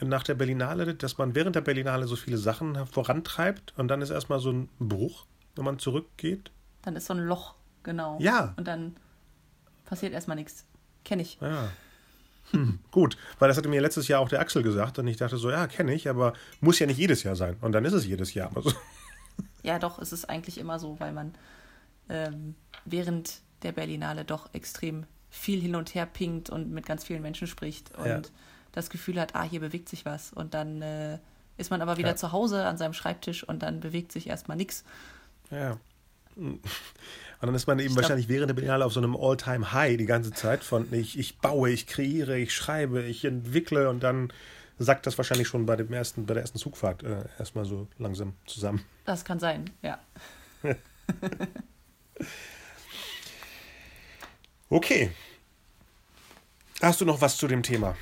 nach 0.00 0.22
der 0.22 0.34
Berlinale, 0.34 0.94
dass 0.94 1.18
man 1.18 1.34
während 1.34 1.54
der 1.54 1.60
Berlinale 1.60 2.06
so 2.06 2.16
viele 2.16 2.38
Sachen 2.38 2.86
vorantreibt 2.86 3.74
und 3.76 3.88
dann 3.88 4.00
ist 4.00 4.10
erstmal 4.10 4.40
so 4.40 4.50
ein 4.50 4.68
Bruch, 4.78 5.26
wenn 5.54 5.64
man 5.64 5.78
zurückgeht? 5.78 6.50
Dann 6.82 6.96
ist 6.96 7.06
so 7.06 7.14
ein 7.14 7.20
Loch, 7.20 7.54
genau. 7.82 8.18
Ja. 8.20 8.54
Und 8.56 8.66
dann 8.66 8.96
passiert 9.84 10.14
erstmal 10.14 10.36
nichts. 10.36 10.64
Kenne 11.04 11.22
ich. 11.22 11.38
Ja. 11.40 11.68
Hm, 12.52 12.78
gut, 12.90 13.16
weil 13.38 13.48
das 13.48 13.56
hatte 13.56 13.68
mir 13.68 13.80
letztes 13.80 14.08
Jahr 14.08 14.20
auch 14.20 14.28
der 14.28 14.40
Axel 14.40 14.62
gesagt 14.62 14.98
und 14.98 15.06
ich 15.06 15.16
dachte 15.16 15.36
so, 15.36 15.50
ja, 15.50 15.66
kenne 15.66 15.94
ich, 15.94 16.08
aber 16.08 16.32
muss 16.60 16.78
ja 16.78 16.86
nicht 16.86 16.98
jedes 16.98 17.22
Jahr 17.22 17.36
sein. 17.36 17.56
Und 17.60 17.72
dann 17.72 17.84
ist 17.84 17.92
es 17.92 18.06
jedes 18.06 18.34
Jahr. 18.34 18.50
Also, 18.54 18.72
Ja, 19.62 19.78
doch, 19.78 19.98
es 19.98 20.12
ist 20.12 20.28
eigentlich 20.28 20.58
immer 20.58 20.78
so, 20.78 20.98
weil 21.00 21.12
man 21.12 21.34
ähm, 22.08 22.54
während 22.84 23.40
der 23.62 23.72
Berlinale 23.72 24.24
doch 24.24 24.52
extrem 24.54 25.04
viel 25.28 25.60
hin 25.60 25.76
und 25.76 25.94
her 25.94 26.06
pinkt 26.06 26.50
und 26.50 26.70
mit 26.72 26.86
ganz 26.86 27.04
vielen 27.04 27.22
Menschen 27.22 27.46
spricht 27.46 27.94
und 27.96 28.06
Ja. 28.06 28.20
das 28.72 28.90
Gefühl 28.90 29.20
hat, 29.20 29.34
ah, 29.36 29.44
hier 29.44 29.60
bewegt 29.60 29.88
sich 29.88 30.04
was. 30.04 30.32
Und 30.32 30.54
dann 30.54 30.82
äh, 30.82 31.18
ist 31.56 31.70
man 31.70 31.82
aber 31.82 31.98
wieder 31.98 32.08
Ja. 32.10 32.16
zu 32.16 32.32
Hause 32.32 32.64
an 32.66 32.78
seinem 32.78 32.94
Schreibtisch 32.94 33.44
und 33.44 33.62
dann 33.62 33.80
bewegt 33.80 34.12
sich 34.12 34.26
erstmal 34.28 34.56
nichts. 34.56 34.82
Ja. 35.50 35.76
Und 36.36 36.60
dann 37.40 37.54
ist 37.54 37.66
man 37.66 37.78
eben 37.78 37.88
glaub- 37.94 38.02
wahrscheinlich 38.02 38.28
während 38.28 38.48
der 38.50 38.54
Berlinale 38.54 38.84
auf 38.84 38.92
so 38.92 39.00
einem 39.00 39.16
All-Time-High 39.16 39.96
die 39.96 40.06
ganze 40.06 40.32
Zeit 40.32 40.62
von 40.64 40.92
ich, 40.92 41.18
ich 41.18 41.38
baue, 41.38 41.70
ich 41.70 41.86
kreiere, 41.86 42.38
ich 42.38 42.54
schreibe, 42.54 43.02
ich 43.02 43.24
entwickle 43.24 43.88
und 43.88 44.02
dann 44.02 44.32
sackt 44.78 45.06
das 45.06 45.18
wahrscheinlich 45.18 45.48
schon 45.48 45.66
bei, 45.66 45.76
dem 45.76 45.92
ersten, 45.92 46.26
bei 46.26 46.34
der 46.34 46.42
ersten 46.42 46.58
Zugfahrt 46.58 47.02
äh, 47.02 47.24
erstmal 47.38 47.64
so 47.64 47.86
langsam 47.98 48.34
zusammen. 48.46 48.84
Das 49.04 49.24
kann 49.24 49.38
sein, 49.38 49.70
ja. 49.82 49.98
Okay. 54.72 55.10
Hast 56.80 57.00
du 57.00 57.04
noch 57.04 57.20
was 57.20 57.36
zu 57.36 57.48
dem 57.48 57.62
Thema? 57.62 57.96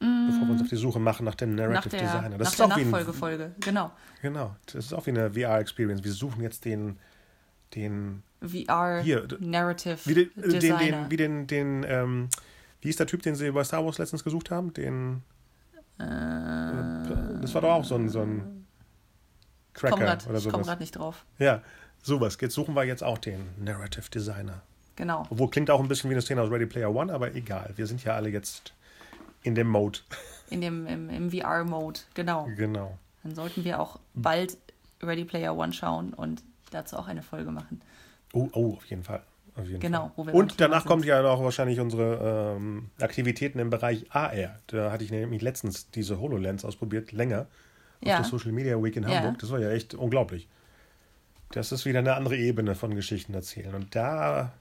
Bevor 0.00 0.46
wir 0.46 0.52
uns 0.52 0.62
auf 0.62 0.68
die 0.68 0.76
Suche 0.76 0.98
machen 0.98 1.24
nach 1.26 1.34
dem 1.34 1.54
Nach 1.54 1.66
Narrative 1.68 1.90
der, 1.90 2.00
Designer. 2.00 2.38
Das 2.38 2.46
nach 2.46 2.50
ist 2.52 2.58
der 2.58 2.66
auch 2.66 2.76
wie 2.76 2.80
ein, 2.80 2.90
Nachfolgefolge, 2.90 3.52
genau. 3.60 3.90
genau, 4.22 4.56
das 4.66 4.74
ist 4.86 4.92
auch 4.94 5.04
wie 5.06 5.10
eine 5.10 5.30
VR-Experience. 5.34 6.02
Wir 6.02 6.12
suchen 6.12 6.42
jetzt 6.42 6.64
den, 6.64 6.98
den 7.74 8.22
VR 8.40 9.00
Hier, 9.02 9.26
d- 9.26 9.36
Narrative 9.40 9.98
Wie 10.06 10.14
den, 10.14 10.30
äh, 10.38 10.40
den, 10.42 10.50
Designer. 10.60 10.78
den, 11.02 11.10
wie 11.10 11.16
den, 11.18 11.46
den 11.46 11.84
ähm, 11.86 12.28
wie 12.80 12.88
ist 12.88 12.98
der 12.98 13.06
Typ, 13.06 13.22
den 13.22 13.34
sie 13.34 13.50
bei 13.50 13.62
Star 13.62 13.84
Wars 13.84 13.98
letztens 13.98 14.24
gesucht 14.24 14.50
haben? 14.50 14.72
Den. 14.72 15.22
Äh, 15.98 16.04
das 17.42 17.52
war 17.54 17.60
doch 17.60 17.70
auch 17.72 17.84
so 17.84 17.94
ein, 17.96 18.08
so 18.08 18.22
ein 18.22 18.66
Cracker 19.74 19.96
komm 19.96 20.04
grad, 20.06 20.26
oder 20.26 20.38
ich 20.38 20.44
komme 20.44 20.52
sowas. 20.54 20.66
gerade 20.66 20.80
nicht 20.82 20.92
drauf. 20.96 21.24
Ja, 21.38 21.60
sowas. 22.02 22.38
Jetzt 22.40 22.54
suchen 22.54 22.74
wir 22.74 22.84
jetzt 22.84 23.02
auch 23.04 23.18
den 23.18 23.40
Narrative 23.62 24.08
Designer. 24.10 24.62
Genau. 24.96 25.26
Obwohl 25.30 25.50
klingt 25.50 25.70
auch 25.70 25.80
ein 25.80 25.88
bisschen 25.88 26.08
wie 26.10 26.14
eine 26.14 26.22
Szene 26.22 26.40
aus 26.40 26.50
Ready 26.50 26.66
Player 26.66 26.94
One, 26.94 27.12
aber 27.12 27.34
egal. 27.34 27.72
Wir 27.76 27.86
sind 27.86 28.02
ja 28.04 28.14
alle 28.14 28.30
jetzt 28.30 28.72
in 29.42 29.54
dem 29.54 29.68
Mode. 29.68 30.00
In 30.50 30.60
dem, 30.60 30.86
im, 30.86 31.08
im 31.10 31.30
VR-Mode, 31.30 32.00
genau. 32.14 32.48
Genau. 32.56 32.98
Dann 33.22 33.34
sollten 33.34 33.64
wir 33.64 33.80
auch 33.80 33.98
bald 34.14 34.56
Ready 35.02 35.24
Player 35.24 35.56
One 35.56 35.72
schauen 35.72 36.12
und 36.12 36.42
dazu 36.70 36.96
auch 36.96 37.06
eine 37.08 37.22
Folge 37.22 37.50
machen. 37.50 37.80
Oh, 38.32 38.48
oh, 38.52 38.74
auf 38.74 38.84
jeden 38.86 39.02
Fall. 39.04 39.22
Auf 39.56 39.66
jeden 39.66 39.80
Genau, 39.80 40.12
Fall. 40.16 40.30
Und 40.34 40.60
danach 40.60 40.86
kommt 40.86 41.04
ja 41.04 41.20
noch 41.22 41.42
wahrscheinlich 41.42 41.80
unsere 41.80 42.56
ähm, 42.56 42.90
Aktivitäten 43.00 43.58
im 43.58 43.70
Bereich 43.70 44.06
AR. 44.10 44.56
Da 44.68 44.92
hatte 44.92 45.04
ich 45.04 45.10
nämlich 45.10 45.42
letztens 45.42 45.90
diese 45.90 46.20
HoloLens 46.20 46.64
ausprobiert, 46.64 47.12
länger, 47.12 47.42
auf 48.00 48.08
Ja. 48.08 48.16
der 48.16 48.24
Social 48.24 48.52
Media 48.52 48.80
Week 48.82 48.94
in 48.96 49.02
Ja. 49.02 49.16
Hamburg. 49.16 49.38
Das 49.40 49.50
war 49.50 49.58
ja 49.58 49.70
echt 49.70 49.94
unglaublich. 49.94 50.48
Das 51.52 51.72
ist 51.72 51.84
wieder 51.84 51.98
eine 51.98 52.14
andere 52.14 52.36
Ebene 52.36 52.74
von 52.76 52.94
Geschichten 52.94 53.34
erzählen. 53.34 53.74
Und 53.74 53.94
da, 53.96 54.52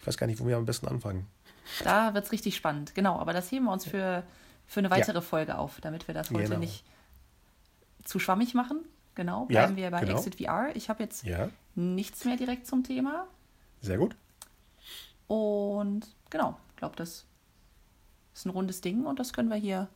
ich 0.00 0.06
weiß 0.06 0.16
gar 0.16 0.26
nicht, 0.26 0.40
wo 0.40 0.46
wir 0.46 0.56
am 0.56 0.64
besten 0.64 0.88
anfangen. 0.88 1.26
Da 1.82 2.14
wird 2.14 2.24
es 2.26 2.32
richtig 2.32 2.56
spannend, 2.56 2.94
genau. 2.94 3.18
Aber 3.18 3.32
das 3.32 3.50
heben 3.50 3.64
wir 3.66 3.72
uns 3.72 3.84
für, 3.86 4.22
für 4.66 4.80
eine 4.80 4.90
weitere 4.90 5.20
Folge 5.22 5.56
auf, 5.58 5.80
damit 5.80 6.06
wir 6.08 6.14
das 6.14 6.30
heute 6.30 6.44
Genau. 6.44 6.58
nicht 6.58 6.84
zu 8.04 8.18
schwammig 8.18 8.54
machen. 8.54 8.84
Genau, 9.14 9.42
Ja, 9.42 9.60
bleiben 9.62 9.76
wir 9.76 9.90
bei 9.90 10.00
genau. 10.00 10.18
Exit 10.18 10.34
VR. 10.36 10.74
Ich 10.74 10.88
habe 10.88 11.02
jetzt 11.02 11.22
Ja, 11.24 11.48
nichts 11.74 12.24
mehr 12.24 12.36
direkt 12.36 12.66
zum 12.66 12.82
Thema. 12.84 13.26
sehr 13.80 13.96
gut. 13.98 14.16
Und 15.26 16.06
genau, 16.30 16.56
ich 16.70 16.76
glaube, 16.76 16.96
das 16.96 17.24
ist 18.34 18.44
ein 18.44 18.50
rundes 18.50 18.80
Ding 18.80 19.06
und 19.06 19.18
das 19.18 19.32
können 19.32 19.48
wir 19.48 19.56
hier 19.56 19.88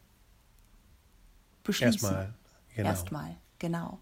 beschließen. 1.64 1.92
Erstmal. 2.08 2.34
Genau. 2.74 2.88
Erstmal, 2.88 3.36
genau. 3.58 3.98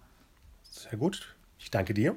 Sehr 0.63 0.99
gut. 0.99 1.35
Ich 1.59 1.71
danke 1.71 1.95
dir. 1.95 2.17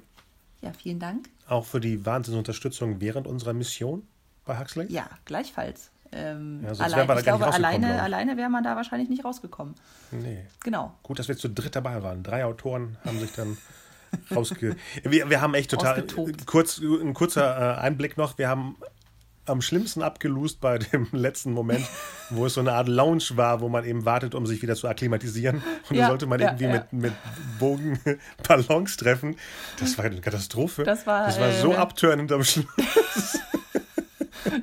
Ja, 0.62 0.73
vielen 0.73 0.99
Dank. 0.99 1.29
Auch 1.47 1.65
für 1.65 1.79
die 1.79 2.05
Wahnsinnsunterstützung 2.05 2.99
während 2.99 3.25
unserer 3.27 3.53
Mission 3.53 4.05
bei 4.49 4.59
Huxley. 4.59 4.91
Ja, 4.91 5.07
gleichfalls. 5.25 5.91
Ähm, 6.12 6.62
Ja, 6.63 6.71
allein, 6.83 7.17
ich 7.17 7.23
glaube, 7.23 7.45
alleine, 7.47 7.85
glaub 7.85 7.95
ich. 7.97 8.01
alleine 8.01 8.38
wäre 8.38 8.49
man 8.49 8.63
da 8.63 8.75
wahrscheinlich 8.75 9.09
nicht 9.09 9.23
rausgekommen. 9.23 9.75
Nee. 10.12 10.43
Genau. 10.63 10.95
Gut, 11.03 11.19
dass 11.19 11.27
wir 11.27 11.38
zu 11.38 11.49
dritt 11.49 11.75
dabei 11.75 12.01
waren. 12.01 12.23
Drei 12.23 12.45
Autoren 12.45 12.97
haben 13.05 13.19
sich 13.19 13.31
dann 13.33 13.57
rausge... 14.35 14.75
Wir, 15.03 15.29
wir 15.29 15.41
haben 15.41 15.53
echt 15.53 15.69
total... 15.69 16.03
Kurz, 16.47 16.79
ein 16.79 17.13
kurzer 17.13 17.77
äh, 17.77 17.79
Einblick 17.79 18.17
noch. 18.17 18.39
Wir 18.39 18.49
haben 18.49 18.75
am 19.49 19.62
schlimmsten 19.62 20.01
abgelost 20.03 20.62
bei 20.62 20.77
dem 20.77 21.07
letzten 21.12 21.51
Moment, 21.51 21.85
wo 22.29 22.45
es 22.45 22.53
so 22.53 22.62
eine 22.62 22.73
Art 22.73 22.88
Lounge 22.88 23.23
war, 23.31 23.62
wo 23.62 23.69
man 23.69 23.83
eben 23.83 24.05
wartet, 24.05 24.35
um 24.35 24.45
sich 24.45 24.62
wieder 24.62 24.75
zu 24.75 24.88
akklimatisieren. 24.88 25.62
Und 25.89 25.95
Ja, 25.95 26.03
da 26.03 26.07
sollte 26.09 26.27
man 26.27 26.39
ja, 26.39 26.47
irgendwie 26.47 26.65
ja. 26.65 26.71
mit, 26.71 26.93
mit 26.93 27.13
Bogen 27.59 27.99
Ballons 28.47 28.97
treffen. 28.97 29.35
Das 29.79 29.97
war 29.97 30.05
eine 30.05 30.21
Katastrophe. 30.21 30.83
Das 30.83 31.05
war, 31.05 31.25
das 31.25 31.39
war 31.39 31.51
so 31.51 31.73
äh, 31.73 31.77
abturnend 31.77 32.31
am 32.31 32.43
Schluss. 32.43 33.28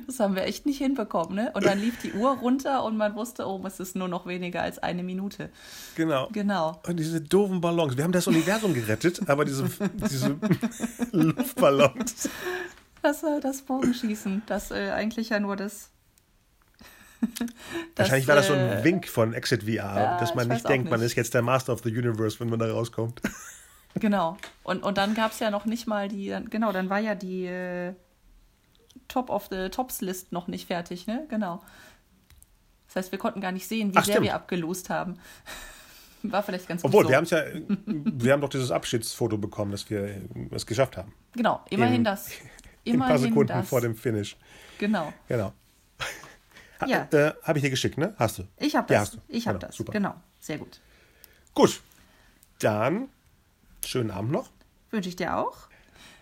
Das 0.07 0.19
haben 0.19 0.35
wir 0.35 0.43
echt 0.43 0.65
nicht 0.65 0.77
hinbekommen, 0.77 1.35
ne? 1.35 1.51
Und 1.53 1.65
dann 1.65 1.79
lief 1.79 1.99
die 2.01 2.13
Uhr 2.13 2.31
runter 2.37 2.83
und 2.83 2.97
man 2.97 3.15
wusste, 3.15 3.45
oh, 3.45 3.61
es 3.65 3.79
ist 3.79 3.95
nur 3.95 4.07
noch 4.07 4.25
weniger 4.25 4.61
als 4.61 4.79
eine 4.79 5.03
Minute. 5.03 5.49
Genau. 5.95 6.29
Genau. 6.31 6.81
Und 6.87 6.97
diese 6.97 7.21
doofen 7.21 7.61
Ballons. 7.61 7.97
Wir 7.97 8.03
haben 8.03 8.11
das 8.11 8.27
Universum 8.27 8.73
gerettet, 8.73 9.27
aber 9.29 9.45
diese, 9.45 9.69
diese 10.09 10.37
Luftballons. 11.11 12.29
Das, 13.01 13.23
äh, 13.23 13.39
das 13.39 13.61
Bogenschießen, 13.61 14.43
das 14.47 14.71
äh, 14.71 14.91
eigentlich 14.91 15.29
ja 15.29 15.39
nur 15.39 15.55
das. 15.55 15.91
Wahrscheinlich 17.95 18.27
war 18.27 18.35
das 18.35 18.47
so 18.47 18.53
ein 18.53 18.59
äh, 18.59 18.83
Wink 18.83 19.07
von 19.07 19.33
Exit 19.33 19.63
VR, 19.63 19.75
ja, 19.75 20.19
dass 20.19 20.35
man 20.35 20.47
ich 20.47 20.53
nicht 20.53 20.69
denkt, 20.69 20.89
man 20.89 20.99
nicht. 20.99 21.11
ist 21.11 21.15
jetzt 21.15 21.33
der 21.33 21.41
Master 21.41 21.73
of 21.73 21.81
the 21.83 21.89
Universe, 21.89 22.39
wenn 22.39 22.49
man 22.49 22.59
da 22.59 22.71
rauskommt. 22.71 23.21
Genau. 23.95 24.37
Und, 24.63 24.83
und 24.83 24.97
dann 24.97 25.15
gab 25.15 25.31
es 25.31 25.39
ja 25.39 25.49
noch 25.49 25.65
nicht 25.65 25.87
mal 25.87 26.07
die. 26.07 26.35
Genau, 26.49 26.71
dann 26.71 26.89
war 26.89 26.99
ja 26.99 27.15
die 27.15 27.45
äh, 27.45 27.93
Top 29.07 29.29
of 29.29 29.47
the 29.49 29.69
Tops 29.69 30.01
List 30.01 30.31
noch 30.31 30.47
nicht 30.47 30.67
fertig, 30.67 31.07
ne? 31.07 31.25
Genau. 31.29 31.61
Das 32.87 32.95
heißt, 32.97 33.11
wir 33.11 33.19
konnten 33.19 33.41
gar 33.41 33.51
nicht 33.51 33.67
sehen, 33.67 33.93
wie 33.93 33.97
Ach, 33.97 34.05
sehr 34.05 34.15
stimmt. 34.15 34.27
wir 34.27 34.35
abgelost 34.35 34.89
haben. 34.89 35.19
War 36.23 36.43
vielleicht 36.43 36.67
ganz 36.67 36.81
gut. 36.81 36.89
Obwohl, 36.89 37.03
so. 37.03 37.09
wir 37.09 37.17
haben 37.17 37.23
es 37.25 37.29
ja, 37.29 37.43
wir 37.85 38.33
haben 38.33 38.41
doch 38.41 38.49
dieses 38.49 38.71
Abschiedsfoto 38.71 39.37
bekommen, 39.37 39.71
dass 39.71 39.89
wir 39.89 40.21
es 40.51 40.65
geschafft 40.65 40.97
haben. 40.97 41.13
Genau, 41.33 41.63
immerhin 41.69 41.97
in, 41.97 42.03
das. 42.03 42.31
Immerhin 42.83 43.01
ein 43.01 43.09
paar 43.09 43.17
Sekunden 43.19 43.47
das. 43.49 43.67
vor 43.67 43.81
dem 43.81 43.95
Finish. 43.95 44.37
Genau. 44.79 45.13
Genau. 45.27 45.53
Ja. 46.85 47.07
Äh, 47.11 47.33
habe 47.43 47.57
ich 47.57 47.63
dir 47.63 47.69
geschickt, 47.69 47.97
ne? 47.97 48.13
Hast 48.17 48.39
du? 48.39 48.43
Ich 48.57 48.75
habe 48.75 48.93
das. 48.93 49.13
Ja, 49.13 49.19
ich 49.27 49.47
habe 49.47 49.57
genau, 49.57 49.67
das. 49.67 49.75
Super. 49.75 49.91
Genau. 49.91 50.15
Sehr 50.39 50.57
gut. 50.57 50.79
Gut. 51.53 51.81
Dann 52.59 53.09
schönen 53.85 54.11
Abend 54.11 54.31
noch. 54.31 54.49
Wünsche 54.91 55.09
ich 55.09 55.15
dir 55.15 55.35
auch. 55.35 55.69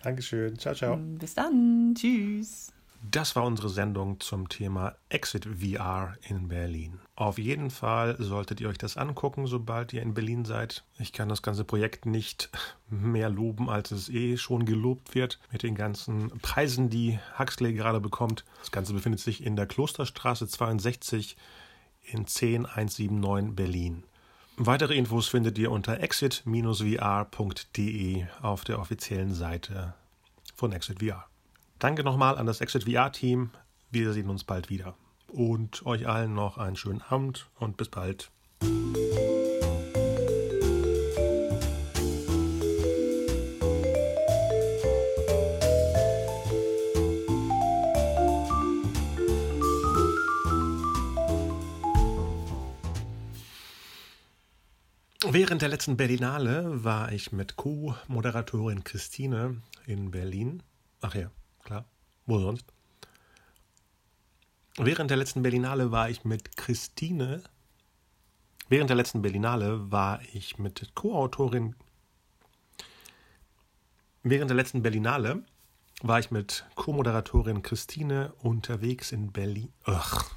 Dankeschön. 0.02 0.58
Ciao, 0.58 0.74
ciao. 0.74 0.96
Bis 0.96 1.34
dann. 1.34 1.94
Tschüss. 1.94 2.72
Das 3.10 3.36
war 3.36 3.44
unsere 3.44 3.68
Sendung 3.68 4.18
zum 4.18 4.48
Thema 4.48 4.96
Exit 5.10 5.46
VR 5.46 6.16
in 6.28 6.48
Berlin. 6.48 6.98
Auf 7.14 7.38
jeden 7.38 7.70
Fall 7.70 8.16
solltet 8.18 8.60
ihr 8.60 8.68
euch 8.68 8.78
das 8.78 8.96
angucken, 8.96 9.46
sobald 9.46 9.92
ihr 9.92 10.02
in 10.02 10.12
Berlin 10.12 10.44
seid. 10.44 10.82
Ich 10.98 11.12
kann 11.12 11.28
das 11.28 11.40
ganze 11.40 11.62
Projekt 11.62 12.04
nicht 12.04 12.50
mehr 12.90 13.28
loben, 13.30 13.70
als 13.70 13.92
es 13.92 14.08
eh 14.08 14.36
schon 14.36 14.64
gelobt 14.64 15.14
wird, 15.14 15.38
mit 15.52 15.62
den 15.62 15.76
ganzen 15.76 16.30
Preisen, 16.40 16.90
die 16.90 17.20
Huxley 17.38 17.74
gerade 17.74 18.00
bekommt. 18.00 18.44
Das 18.58 18.72
Ganze 18.72 18.92
befindet 18.92 19.20
sich 19.20 19.44
in 19.44 19.54
der 19.54 19.66
Klosterstraße 19.66 20.48
62 20.48 21.36
in 22.02 22.26
10179 22.26 23.54
Berlin. 23.54 24.02
Weitere 24.56 24.96
Infos 24.96 25.28
findet 25.28 25.58
ihr 25.58 25.70
unter 25.70 26.00
exit-vr.de 26.00 26.56
auf 28.42 28.64
der 28.64 28.80
offiziellen 28.80 29.34
Seite 29.34 29.94
von 30.56 30.72
Exit 30.72 31.04
VR. 31.04 31.28
Danke 31.86 32.02
nochmal 32.02 32.36
an 32.36 32.46
das 32.46 32.60
Exit 32.60 32.82
VR-Team. 32.82 33.50
Wir 33.92 34.12
sehen 34.12 34.28
uns 34.28 34.42
bald 34.42 34.70
wieder. 34.70 34.96
Und 35.28 35.86
euch 35.86 36.08
allen 36.08 36.34
noch 36.34 36.58
einen 36.58 36.74
schönen 36.74 37.00
Abend 37.00 37.48
und 37.60 37.76
bis 37.76 37.88
bald. 37.88 38.32
Während 55.24 55.62
der 55.62 55.68
letzten 55.68 55.96
Berlinale 55.96 56.82
war 56.82 57.12
ich 57.12 57.30
mit 57.30 57.54
Co-Moderatorin 57.54 58.82
Christine 58.82 59.62
in 59.86 60.10
Berlin. 60.10 60.64
Ach 61.00 61.14
ja, 61.14 61.30
klar. 61.66 61.84
Wo 62.24 62.38
sonst? 62.38 62.64
Während 64.78 65.10
der 65.10 65.16
letzten 65.16 65.42
Berlinale 65.42 65.90
war 65.90 66.08
ich 66.08 66.24
mit 66.24 66.56
Christine. 66.56 67.42
Während 68.68 68.90
der 68.90 68.96
letzten 68.96 69.22
Berlinale 69.22 69.90
war 69.90 70.20
ich 70.32 70.58
mit 70.58 70.94
Co-Autorin. 70.94 71.74
Während 74.22 74.50
der 74.50 74.56
letzten 74.56 74.82
Berlinale 74.82 75.44
war 76.02 76.18
ich 76.18 76.30
mit 76.30 76.66
Co-Moderatorin 76.74 77.62
Christine 77.62 78.32
unterwegs 78.42 79.12
in 79.12 79.32
Berlin. 79.32 79.72
Ach, 79.84 80.30